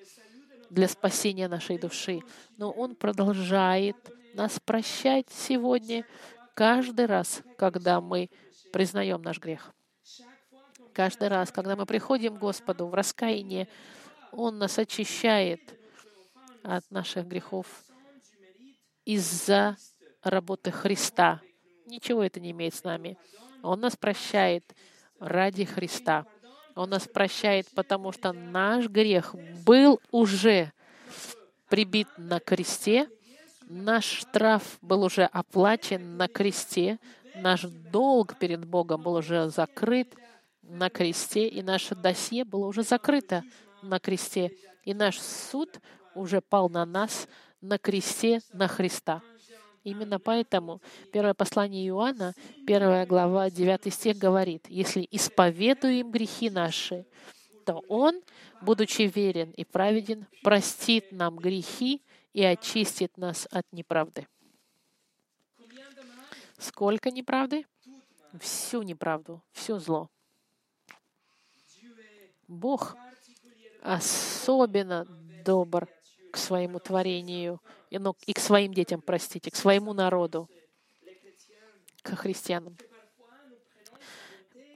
для 0.68 0.88
спасения 0.88 1.49
нашей 1.49 1.78
души, 1.78 2.20
но 2.59 2.70
Он 2.70 2.95
продолжает 2.95 3.97
нас 4.34 4.61
прощать 4.61 5.26
сегодня 5.30 6.05
каждый 6.61 7.07
раз, 7.07 7.41
когда 7.57 8.03
мы 8.03 8.29
признаем 8.71 9.23
наш 9.23 9.39
грех. 9.39 9.73
Каждый 10.93 11.29
раз, 11.29 11.51
когда 11.51 11.75
мы 11.75 11.87
приходим 11.87 12.37
к 12.37 12.39
Господу 12.39 12.87
в 12.87 12.93
раскаянии, 12.93 13.67
Он 14.31 14.59
нас 14.59 14.79
очищает 14.79 15.63
от 16.63 16.85
наших 16.91 17.27
грехов 17.27 17.67
из-за 19.07 19.79
работы 20.23 20.71
Христа. 20.71 21.41
Ничего 21.87 22.23
это 22.23 22.41
не 22.41 22.51
имеет 22.51 22.75
с 22.75 22.85
нами. 22.85 23.17
Он 23.63 23.81
нас 23.81 23.97
прощает 23.97 24.77
ради 25.19 25.65
Христа. 25.65 26.27
Он 26.75 26.91
нас 26.91 27.09
прощает, 27.09 27.69
потому 27.75 28.13
что 28.13 28.35
наш 28.35 28.87
грех 28.87 29.35
был 29.65 29.99
уже 30.11 30.73
прибит 31.71 32.09
на 32.19 32.39
кресте, 32.39 33.09
Наш 33.73 34.05
штраф 34.05 34.79
был 34.83 35.05
уже 35.05 35.27
оплачен 35.27 36.16
на 36.16 36.27
кресте, 36.27 36.99
наш 37.37 37.62
долг 37.62 38.37
перед 38.37 38.64
Богом 38.64 39.01
был 39.01 39.14
уже 39.14 39.49
закрыт 39.49 40.12
на 40.64 40.91
кресте, 40.91 41.47
и 41.47 41.62
наше 41.62 41.95
досье 41.95 42.45
было 42.45 42.66
уже 42.66 42.83
закрыто 42.83 43.45
на 43.81 44.01
кресте, 44.01 44.51
и 44.83 44.93
наш 44.93 45.21
суд 45.21 45.79
уже 46.16 46.41
пал 46.41 46.68
на 46.68 46.85
нас 46.85 47.29
на 47.61 47.79
кресте 47.79 48.41
на 48.53 48.66
Христа. 48.66 49.23
Именно 49.85 50.18
поэтому 50.18 50.83
первое 51.12 51.35
послание 51.35 51.87
Иоанна, 51.87 52.35
первая 52.66 53.07
глава, 53.07 53.51
9 53.51 53.95
стих 53.95 54.18
говорит, 54.18 54.66
«Если 54.68 55.07
исповедуем 55.12 56.11
грехи 56.11 56.51
наши, 56.51 57.07
то 57.64 57.85
Он, 57.87 58.21
будучи 58.62 59.03
верен 59.03 59.53
и 59.53 59.64
праведен, 59.64 60.27
простит 60.43 61.12
нам 61.12 61.37
грехи 61.37 62.03
и 62.33 62.45
очистит 62.45 63.16
нас 63.16 63.47
от 63.51 63.66
неправды». 63.72 64.26
Сколько 66.59 67.11
неправды? 67.11 67.64
Всю 68.39 68.83
неправду, 68.83 69.43
все 69.53 69.78
зло. 69.78 70.11
Бог 72.47 72.97
особенно 73.83 75.07
добр 75.45 75.89
к 76.31 76.37
своему 76.37 76.78
творению 76.78 77.61
ну, 77.91 78.14
и 78.26 78.33
к 78.33 78.39
своим 78.39 78.72
детям, 78.72 79.01
простите, 79.03 79.51
к 79.51 79.57
своему 79.57 79.93
народу, 79.93 80.49
к 82.03 82.14
христианам. 82.14 82.76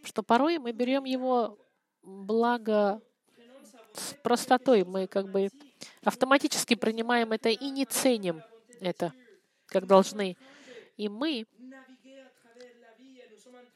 Что 0.02 0.22
порой 0.22 0.58
мы 0.58 0.72
берем 0.72 1.04
его 1.04 1.58
благо 2.02 3.00
с 3.92 4.14
простотой. 4.22 4.84
Мы 4.84 5.06
как 5.06 5.30
бы 5.30 5.48
автоматически 6.04 6.74
принимаем 6.74 7.32
это 7.32 7.48
и 7.48 7.70
не 7.70 7.84
ценим 7.84 8.42
это, 8.80 9.12
как 9.66 9.86
должны. 9.86 10.36
И 10.96 11.08
мы 11.08 11.46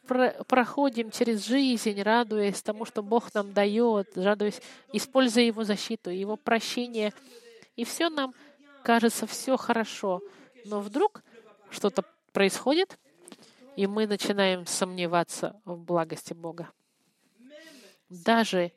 про 0.06 0.30
проходим 0.44 1.10
через 1.10 1.44
жизнь, 1.44 2.00
радуясь 2.00 2.62
тому, 2.62 2.84
что 2.84 3.02
Бог 3.02 3.32
нам 3.34 3.52
дает, 3.52 4.16
радуясь, 4.16 4.60
используя 4.92 5.44
Его 5.44 5.64
защиту, 5.64 6.10
Его 6.10 6.36
прощение. 6.36 7.12
И 7.76 7.84
все 7.84 8.08
нам 8.08 8.34
кажется, 8.82 9.26
все 9.26 9.56
хорошо. 9.56 10.22
Но 10.64 10.80
вдруг 10.80 11.22
что-то 11.70 12.04
происходит, 12.32 12.98
и 13.76 13.86
мы 13.86 14.06
начинаем 14.06 14.66
сомневаться 14.66 15.60
в 15.64 15.76
благости 15.76 16.32
Бога. 16.32 16.70
Даже 18.08 18.72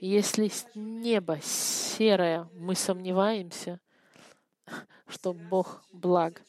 если 0.00 0.50
небо 0.74 1.38
серое, 1.42 2.48
мы 2.54 2.74
сомневаемся, 2.74 3.80
что 5.08 5.32
Бог 5.32 5.82
благ. 5.92 6.42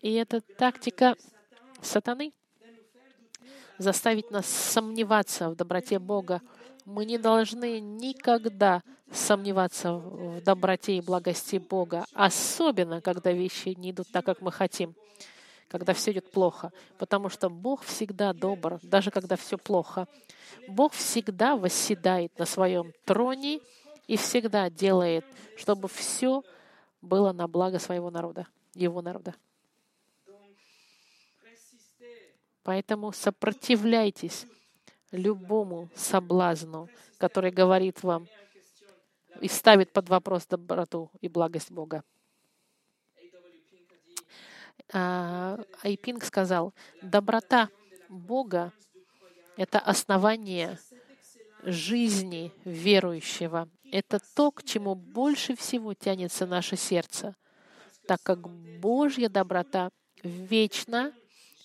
И 0.00 0.12
это 0.12 0.40
тактика 0.40 1.16
сатаны 1.80 2.32
заставить 3.78 4.30
нас 4.30 4.46
сомневаться 4.46 5.50
в 5.50 5.56
доброте 5.56 5.98
Бога. 5.98 6.40
Мы 6.84 7.04
не 7.04 7.18
должны 7.18 7.80
никогда 7.80 8.82
сомневаться 9.10 9.94
в 9.94 10.42
доброте 10.42 10.98
и 10.98 11.00
благости 11.00 11.56
Бога, 11.56 12.04
особенно 12.12 13.00
когда 13.00 13.32
вещи 13.32 13.74
не 13.76 13.90
идут 13.90 14.08
так, 14.12 14.24
как 14.24 14.40
мы 14.40 14.52
хотим, 14.52 14.94
когда 15.74 15.92
все 15.92 16.12
идет 16.12 16.30
плохо, 16.30 16.72
потому 16.98 17.28
что 17.28 17.50
Бог 17.50 17.82
всегда 17.82 18.32
добр, 18.32 18.78
даже 18.84 19.10
когда 19.10 19.34
все 19.34 19.58
плохо. 19.58 20.06
Бог 20.68 20.92
всегда 20.92 21.56
восседает 21.56 22.38
на 22.38 22.44
своем 22.44 22.92
троне 23.04 23.58
и 24.06 24.16
всегда 24.16 24.70
делает, 24.70 25.24
чтобы 25.56 25.88
все 25.88 26.44
было 27.02 27.32
на 27.32 27.48
благо 27.48 27.80
своего 27.80 28.08
народа, 28.08 28.46
его 28.74 29.02
народа. 29.02 29.34
Поэтому 32.62 33.10
сопротивляйтесь 33.10 34.46
любому 35.10 35.88
соблазну, 35.96 36.88
который 37.18 37.50
говорит 37.50 38.04
вам 38.04 38.28
и 39.40 39.48
ставит 39.48 39.92
под 39.92 40.08
вопрос 40.08 40.46
доброту 40.46 41.10
и 41.20 41.26
благость 41.26 41.72
Бога. 41.72 42.04
А, 44.92 45.58
Айпинг 45.82 46.24
сказал, 46.24 46.74
доброта 47.02 47.68
Бога— 48.08 48.72
это 49.56 49.78
основание 49.78 50.78
жизни 51.62 52.52
верующего. 52.64 53.68
Это 53.90 54.18
то, 54.34 54.50
к 54.50 54.62
чему 54.62 54.94
больше 54.94 55.56
всего 55.56 55.94
тянется 55.94 56.46
наше 56.46 56.76
сердце, 56.76 57.34
так 58.06 58.22
как 58.22 58.48
Божья 58.80 59.28
доброта 59.28 59.90
вечна 60.22 61.12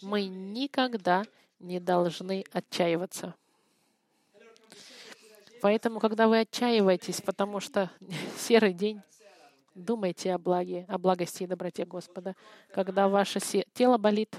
мы 0.01 0.25
никогда 0.25 1.23
не 1.59 1.79
должны 1.79 2.45
отчаиваться. 2.51 3.35
Поэтому, 5.61 5.99
когда 5.99 6.27
вы 6.27 6.39
отчаиваетесь, 6.39 7.21
потому 7.21 7.59
что 7.59 7.91
серый 8.37 8.73
день, 8.73 9.01
думайте 9.75 10.33
о 10.33 10.37
благе, 10.37 10.85
о 10.87 10.97
благости 10.97 11.43
и 11.43 11.47
доброте 11.47 11.85
Господа. 11.85 12.35
Когда 12.71 13.07
ваше 13.07 13.39
тело 13.73 13.97
болит, 13.97 14.35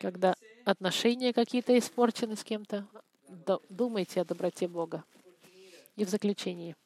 когда 0.00 0.34
отношения 0.64 1.32
какие-то 1.32 1.76
испорчены 1.78 2.36
с 2.36 2.44
кем-то, 2.44 2.86
думайте 3.68 4.20
о 4.20 4.24
доброте 4.24 4.68
Бога. 4.68 5.04
И 5.96 6.04
в 6.04 6.08
заключении, 6.08 6.76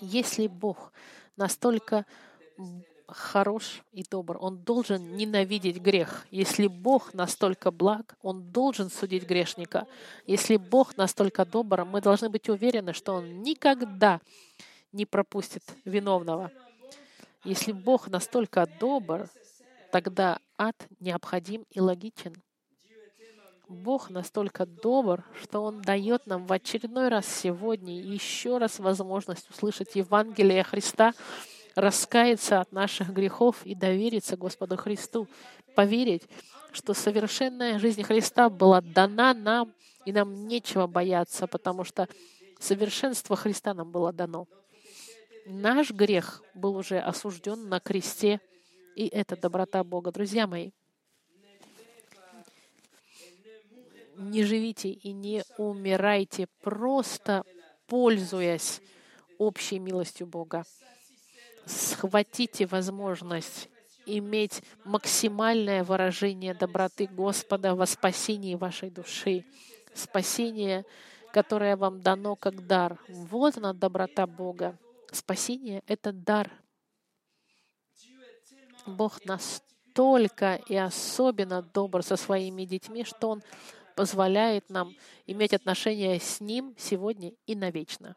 если 0.00 0.46
Бог 0.46 0.92
настолько 1.36 2.06
хорош 3.14 3.82
и 3.92 4.02
добр. 4.02 4.36
Он 4.40 4.58
должен 4.58 5.16
ненавидеть 5.16 5.78
грех. 5.80 6.26
Если 6.30 6.66
Бог 6.66 7.14
настолько 7.14 7.70
благ, 7.70 8.16
Он 8.22 8.42
должен 8.50 8.90
судить 8.90 9.26
грешника. 9.26 9.86
Если 10.26 10.56
Бог 10.56 10.96
настолько 10.96 11.44
добр, 11.44 11.84
мы 11.84 12.00
должны 12.00 12.28
быть 12.28 12.48
уверены, 12.48 12.92
что 12.92 13.14
Он 13.14 13.42
никогда 13.42 14.20
не 14.92 15.06
пропустит 15.06 15.62
виновного. 15.84 16.50
Если 17.44 17.72
Бог 17.72 18.08
настолько 18.08 18.66
добр, 18.78 19.28
тогда 19.90 20.38
ад 20.58 20.76
необходим 21.00 21.64
и 21.70 21.80
логичен. 21.80 22.34
Бог 23.70 24.10
настолько 24.10 24.66
добр, 24.66 25.24
что 25.40 25.62
Он 25.62 25.80
дает 25.80 26.26
нам 26.26 26.44
в 26.44 26.52
очередной 26.52 27.08
раз 27.08 27.26
сегодня 27.26 28.00
еще 28.00 28.58
раз 28.58 28.80
возможность 28.80 29.48
услышать 29.48 29.94
Евангелие 29.94 30.64
Христа, 30.64 31.14
раскаяться 31.80 32.60
от 32.60 32.72
наших 32.72 33.12
грехов 33.12 33.64
и 33.64 33.74
довериться 33.74 34.36
Господу 34.36 34.76
Христу, 34.76 35.26
поверить, 35.74 36.22
что 36.72 36.94
совершенная 36.94 37.78
жизнь 37.78 38.02
Христа 38.02 38.48
была 38.48 38.80
дана 38.80 39.34
нам, 39.34 39.72
и 40.04 40.12
нам 40.12 40.46
нечего 40.46 40.86
бояться, 40.86 41.46
потому 41.46 41.84
что 41.84 42.08
совершенство 42.58 43.36
Христа 43.36 43.74
нам 43.74 43.90
было 43.90 44.12
дано. 44.12 44.46
Наш 45.46 45.90
грех 45.90 46.42
был 46.54 46.76
уже 46.76 46.98
осужден 46.98 47.68
на 47.68 47.80
кресте, 47.80 48.40
и 48.94 49.08
это 49.08 49.36
доброта 49.36 49.82
Бога. 49.82 50.12
Друзья 50.12 50.46
мои, 50.46 50.70
не 54.16 54.44
живите 54.44 54.90
и 54.90 55.12
не 55.12 55.42
умирайте, 55.56 56.46
просто 56.60 57.44
пользуясь 57.86 58.80
общей 59.38 59.78
милостью 59.78 60.26
Бога 60.26 60.64
схватите 61.66 62.66
возможность 62.66 63.68
иметь 64.06 64.62
максимальное 64.84 65.84
выражение 65.84 66.54
доброты 66.54 67.06
Господа 67.06 67.74
во 67.74 67.86
спасении 67.86 68.54
вашей 68.54 68.90
души, 68.90 69.44
спасение, 69.94 70.84
которое 71.32 71.76
вам 71.76 72.00
дано 72.00 72.36
как 72.36 72.66
дар. 72.66 72.98
Вот 73.08 73.56
она 73.56 73.72
доброта 73.72 74.26
Бога. 74.26 74.76
Спасение— 75.12 75.82
это 75.86 76.12
дар. 76.12 76.50
Бог 78.86 79.24
настолько 79.24 80.60
и 80.66 80.74
особенно 80.74 81.62
добр 81.62 82.02
со 82.02 82.16
своими 82.16 82.64
детьми, 82.64 83.04
что 83.04 83.30
Он 83.30 83.42
позволяет 83.94 84.70
нам 84.70 84.94
иметь 85.26 85.52
отношения 85.52 86.18
с 86.18 86.40
Ним 86.40 86.74
сегодня 86.78 87.32
и 87.46 87.54
навечно. 87.54 88.16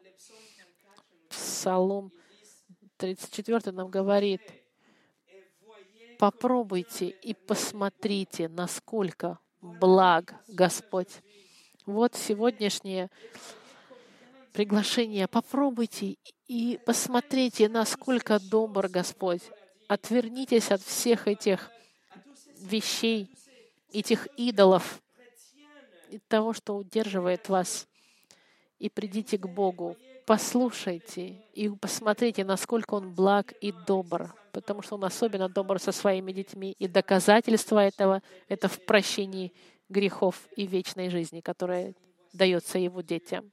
Псалом 1.28 2.12
34 2.96 3.72
нам 3.72 3.90
говорит, 3.90 4.40
попробуйте 6.18 7.08
и 7.08 7.34
посмотрите, 7.34 8.48
насколько 8.48 9.38
благ 9.60 10.34
Господь. 10.48 11.10
Вот 11.86 12.14
сегодняшнее 12.14 13.10
приглашение. 14.52 15.26
Попробуйте 15.26 16.16
и 16.46 16.78
посмотрите, 16.86 17.68
насколько 17.68 18.38
добр 18.38 18.88
Господь. 18.88 19.42
Отвернитесь 19.88 20.70
от 20.70 20.80
всех 20.80 21.28
этих 21.28 21.70
вещей, 22.56 23.28
этих 23.92 24.26
идолов, 24.38 25.02
и 26.08 26.18
того, 26.18 26.52
что 26.52 26.76
удерживает 26.76 27.48
вас, 27.48 27.88
и 28.78 28.88
придите 28.88 29.36
к 29.36 29.46
Богу 29.46 29.96
послушайте 30.26 31.42
и 31.52 31.68
посмотрите, 31.68 32.44
насколько 32.44 32.94
Он 32.94 33.14
благ 33.14 33.52
и 33.60 33.72
добр, 33.86 34.34
потому 34.52 34.82
что 34.82 34.94
Он 34.96 35.04
особенно 35.04 35.48
добр 35.48 35.78
со 35.78 35.92
своими 35.92 36.32
детьми. 36.32 36.74
И 36.78 36.88
доказательство 36.88 37.78
этого— 37.78 38.22
это 38.48 38.68
в 38.68 38.84
прощении 38.84 39.52
грехов 39.88 40.48
и 40.56 40.66
вечной 40.66 41.10
жизни, 41.10 41.40
которая 41.40 41.94
дается 42.32 42.78
Его 42.78 43.00
детям. 43.00 43.52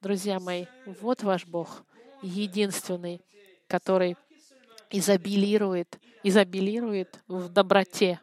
Друзья 0.00 0.40
мои, 0.40 0.66
вот 0.86 1.22
ваш 1.22 1.46
Бог. 1.46 1.84
единственный, 2.22 3.20
который 3.66 4.16
изобилирует, 4.90 5.98
изобилирует 6.22 7.20
в 7.26 7.48
доброте. 7.48 8.20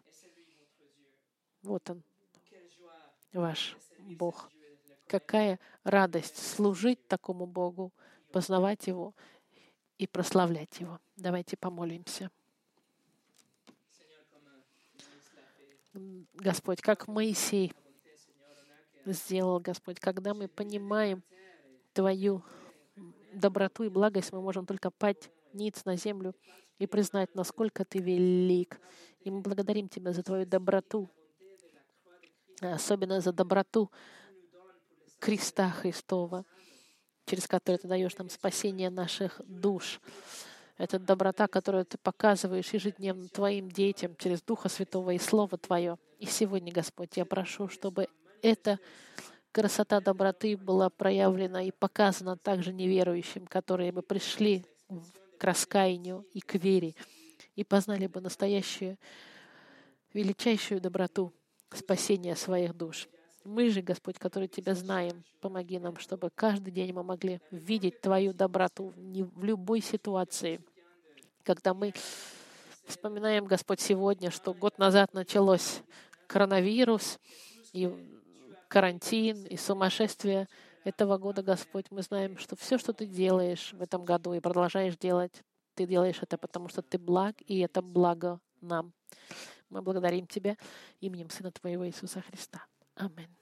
Вот 1.62 1.90
он, 1.90 2.04
ваш 3.34 3.76
Бог. 4.00 4.50
Какая 5.10 5.60
радость 5.84 6.38
служить 6.38 7.08
такому 7.08 7.48
Богу, 7.48 7.92
познавать 8.32 8.86
Его 8.86 9.16
и 9.98 10.06
прославлять 10.06 10.80
Его. 10.80 11.00
Давайте 11.18 11.58
помолимся. 11.58 12.30
Господь, 16.36 16.82
как 16.82 17.08
Моисей 17.08 17.74
сделал, 19.04 19.60
Господь, 19.60 20.00
когда 20.00 20.36
мы 20.36 20.48
понимаем 20.48 21.24
Твою 21.94 22.44
доброту 23.34 23.86
и 23.86 23.90
благость, 23.90 24.32
мы 24.32 24.42
можем 24.42 24.68
только 24.68 24.92
пать 24.92 25.32
ниц 25.54 25.86
на 25.86 25.96
землю 25.96 26.36
и 26.78 26.86
признать, 26.86 27.34
насколько 27.34 27.84
Ты 27.84 27.98
велик. 27.98 28.80
И 29.22 29.32
мы 29.32 29.42
благодарим 29.42 29.90
Тебя 29.90 30.14
за 30.14 30.22
Твою 30.22 30.46
доброту, 30.46 31.10
особенно 32.62 33.22
за 33.22 33.34
доброту 33.34 33.90
креста 35.20 35.70
Христова, 35.70 36.46
через 37.26 37.48
который 37.48 37.78
Ты 37.78 37.88
даешь 37.88 38.18
нам 38.18 38.30
спасение 38.30 38.90
наших 38.90 39.42
душ. 39.46 40.00
Это 40.78 40.98
доброта, 40.98 41.48
которую 41.48 41.86
Ты 41.86 41.98
показываешь 41.98 42.74
ежедневно 42.74 43.28
Твоим 43.28 43.70
детям 43.70 44.16
через 44.16 44.42
Духа 44.42 44.70
Святого 44.70 45.12
и 45.12 45.20
Слово 45.20 45.58
Твое. 45.58 45.98
И 46.18 46.26
сегодня, 46.26 46.72
Господь, 46.72 47.18
я 47.18 47.26
прошу, 47.26 47.68
чтобы 47.68 48.08
эта 48.42 48.80
красота 49.52 50.00
доброты 50.00 50.58
была 50.58 50.90
проявлена 50.90 51.64
и 51.64 51.72
показана 51.72 52.38
также 52.38 52.74
неверующим, 52.74 53.46
которые 53.46 53.92
бы 53.92 54.02
пришли 54.02 54.66
к 55.38 55.44
раскаянию 55.44 56.26
и 56.34 56.40
к 56.40 56.56
вере 56.56 56.96
и 57.56 57.64
познали 57.64 58.08
бы 58.08 58.22
настоящую, 58.22 58.98
величайшую 60.14 60.82
доброту 60.82 61.34
спасения 61.74 62.36
своих 62.36 62.76
душ. 62.76 63.08
Мы 63.46 63.70
же, 63.70 63.82
Господь, 63.82 64.20
которые 64.20 64.48
Тебя 64.48 64.76
знаем, 64.76 65.24
помоги 65.40 65.80
нам, 65.80 65.98
чтобы 65.98 66.30
каждый 66.34 66.72
день 66.72 66.92
мы 66.94 67.04
могли 67.04 67.42
видеть 67.52 68.02
Твою 68.02 68.34
доброту 68.34 68.94
в 68.96 69.44
любой 69.44 69.82
ситуации. 69.82 70.60
Когда 71.44 71.74
мы 71.74 71.94
вспоминаем, 72.86 73.46
Господь, 73.46 73.80
сегодня, 73.80 74.30
что 74.30 74.54
год 74.54 74.78
назад 74.78 75.14
началось 75.14 75.82
коронавирус 76.28 77.20
и 77.72 77.90
карантин 78.68 79.46
и 79.46 79.56
сумасшествие 79.56 80.48
этого 80.84 81.18
года, 81.18 81.42
Господь, 81.42 81.86
мы 81.92 82.02
знаем, 82.02 82.38
что 82.38 82.56
все, 82.56 82.78
что 82.78 82.94
Ты 82.94 83.06
делаешь 83.06 83.74
в 83.74 83.82
этом 83.82 84.04
году 84.04 84.34
и 84.34 84.40
продолжаешь 84.40 84.98
делать, 84.98 85.44
Ты 85.76 85.86
делаешь 85.86 86.20
это, 86.22 86.38
потому 86.38 86.68
что 86.68 86.82
Ты 86.82 86.98
благ, 86.98 87.36
и 87.46 87.60
это 87.60 87.82
благо 87.82 88.40
нам. 88.60 88.94
Мы 89.70 89.82
благодарим 89.82 90.28
Тебя 90.28 90.58
именем 91.00 91.30
Сына 91.30 91.52
Твоего 91.52 91.88
Иисуса 91.88 92.22
Христа. 92.22 92.66
Аминь. 93.00 93.39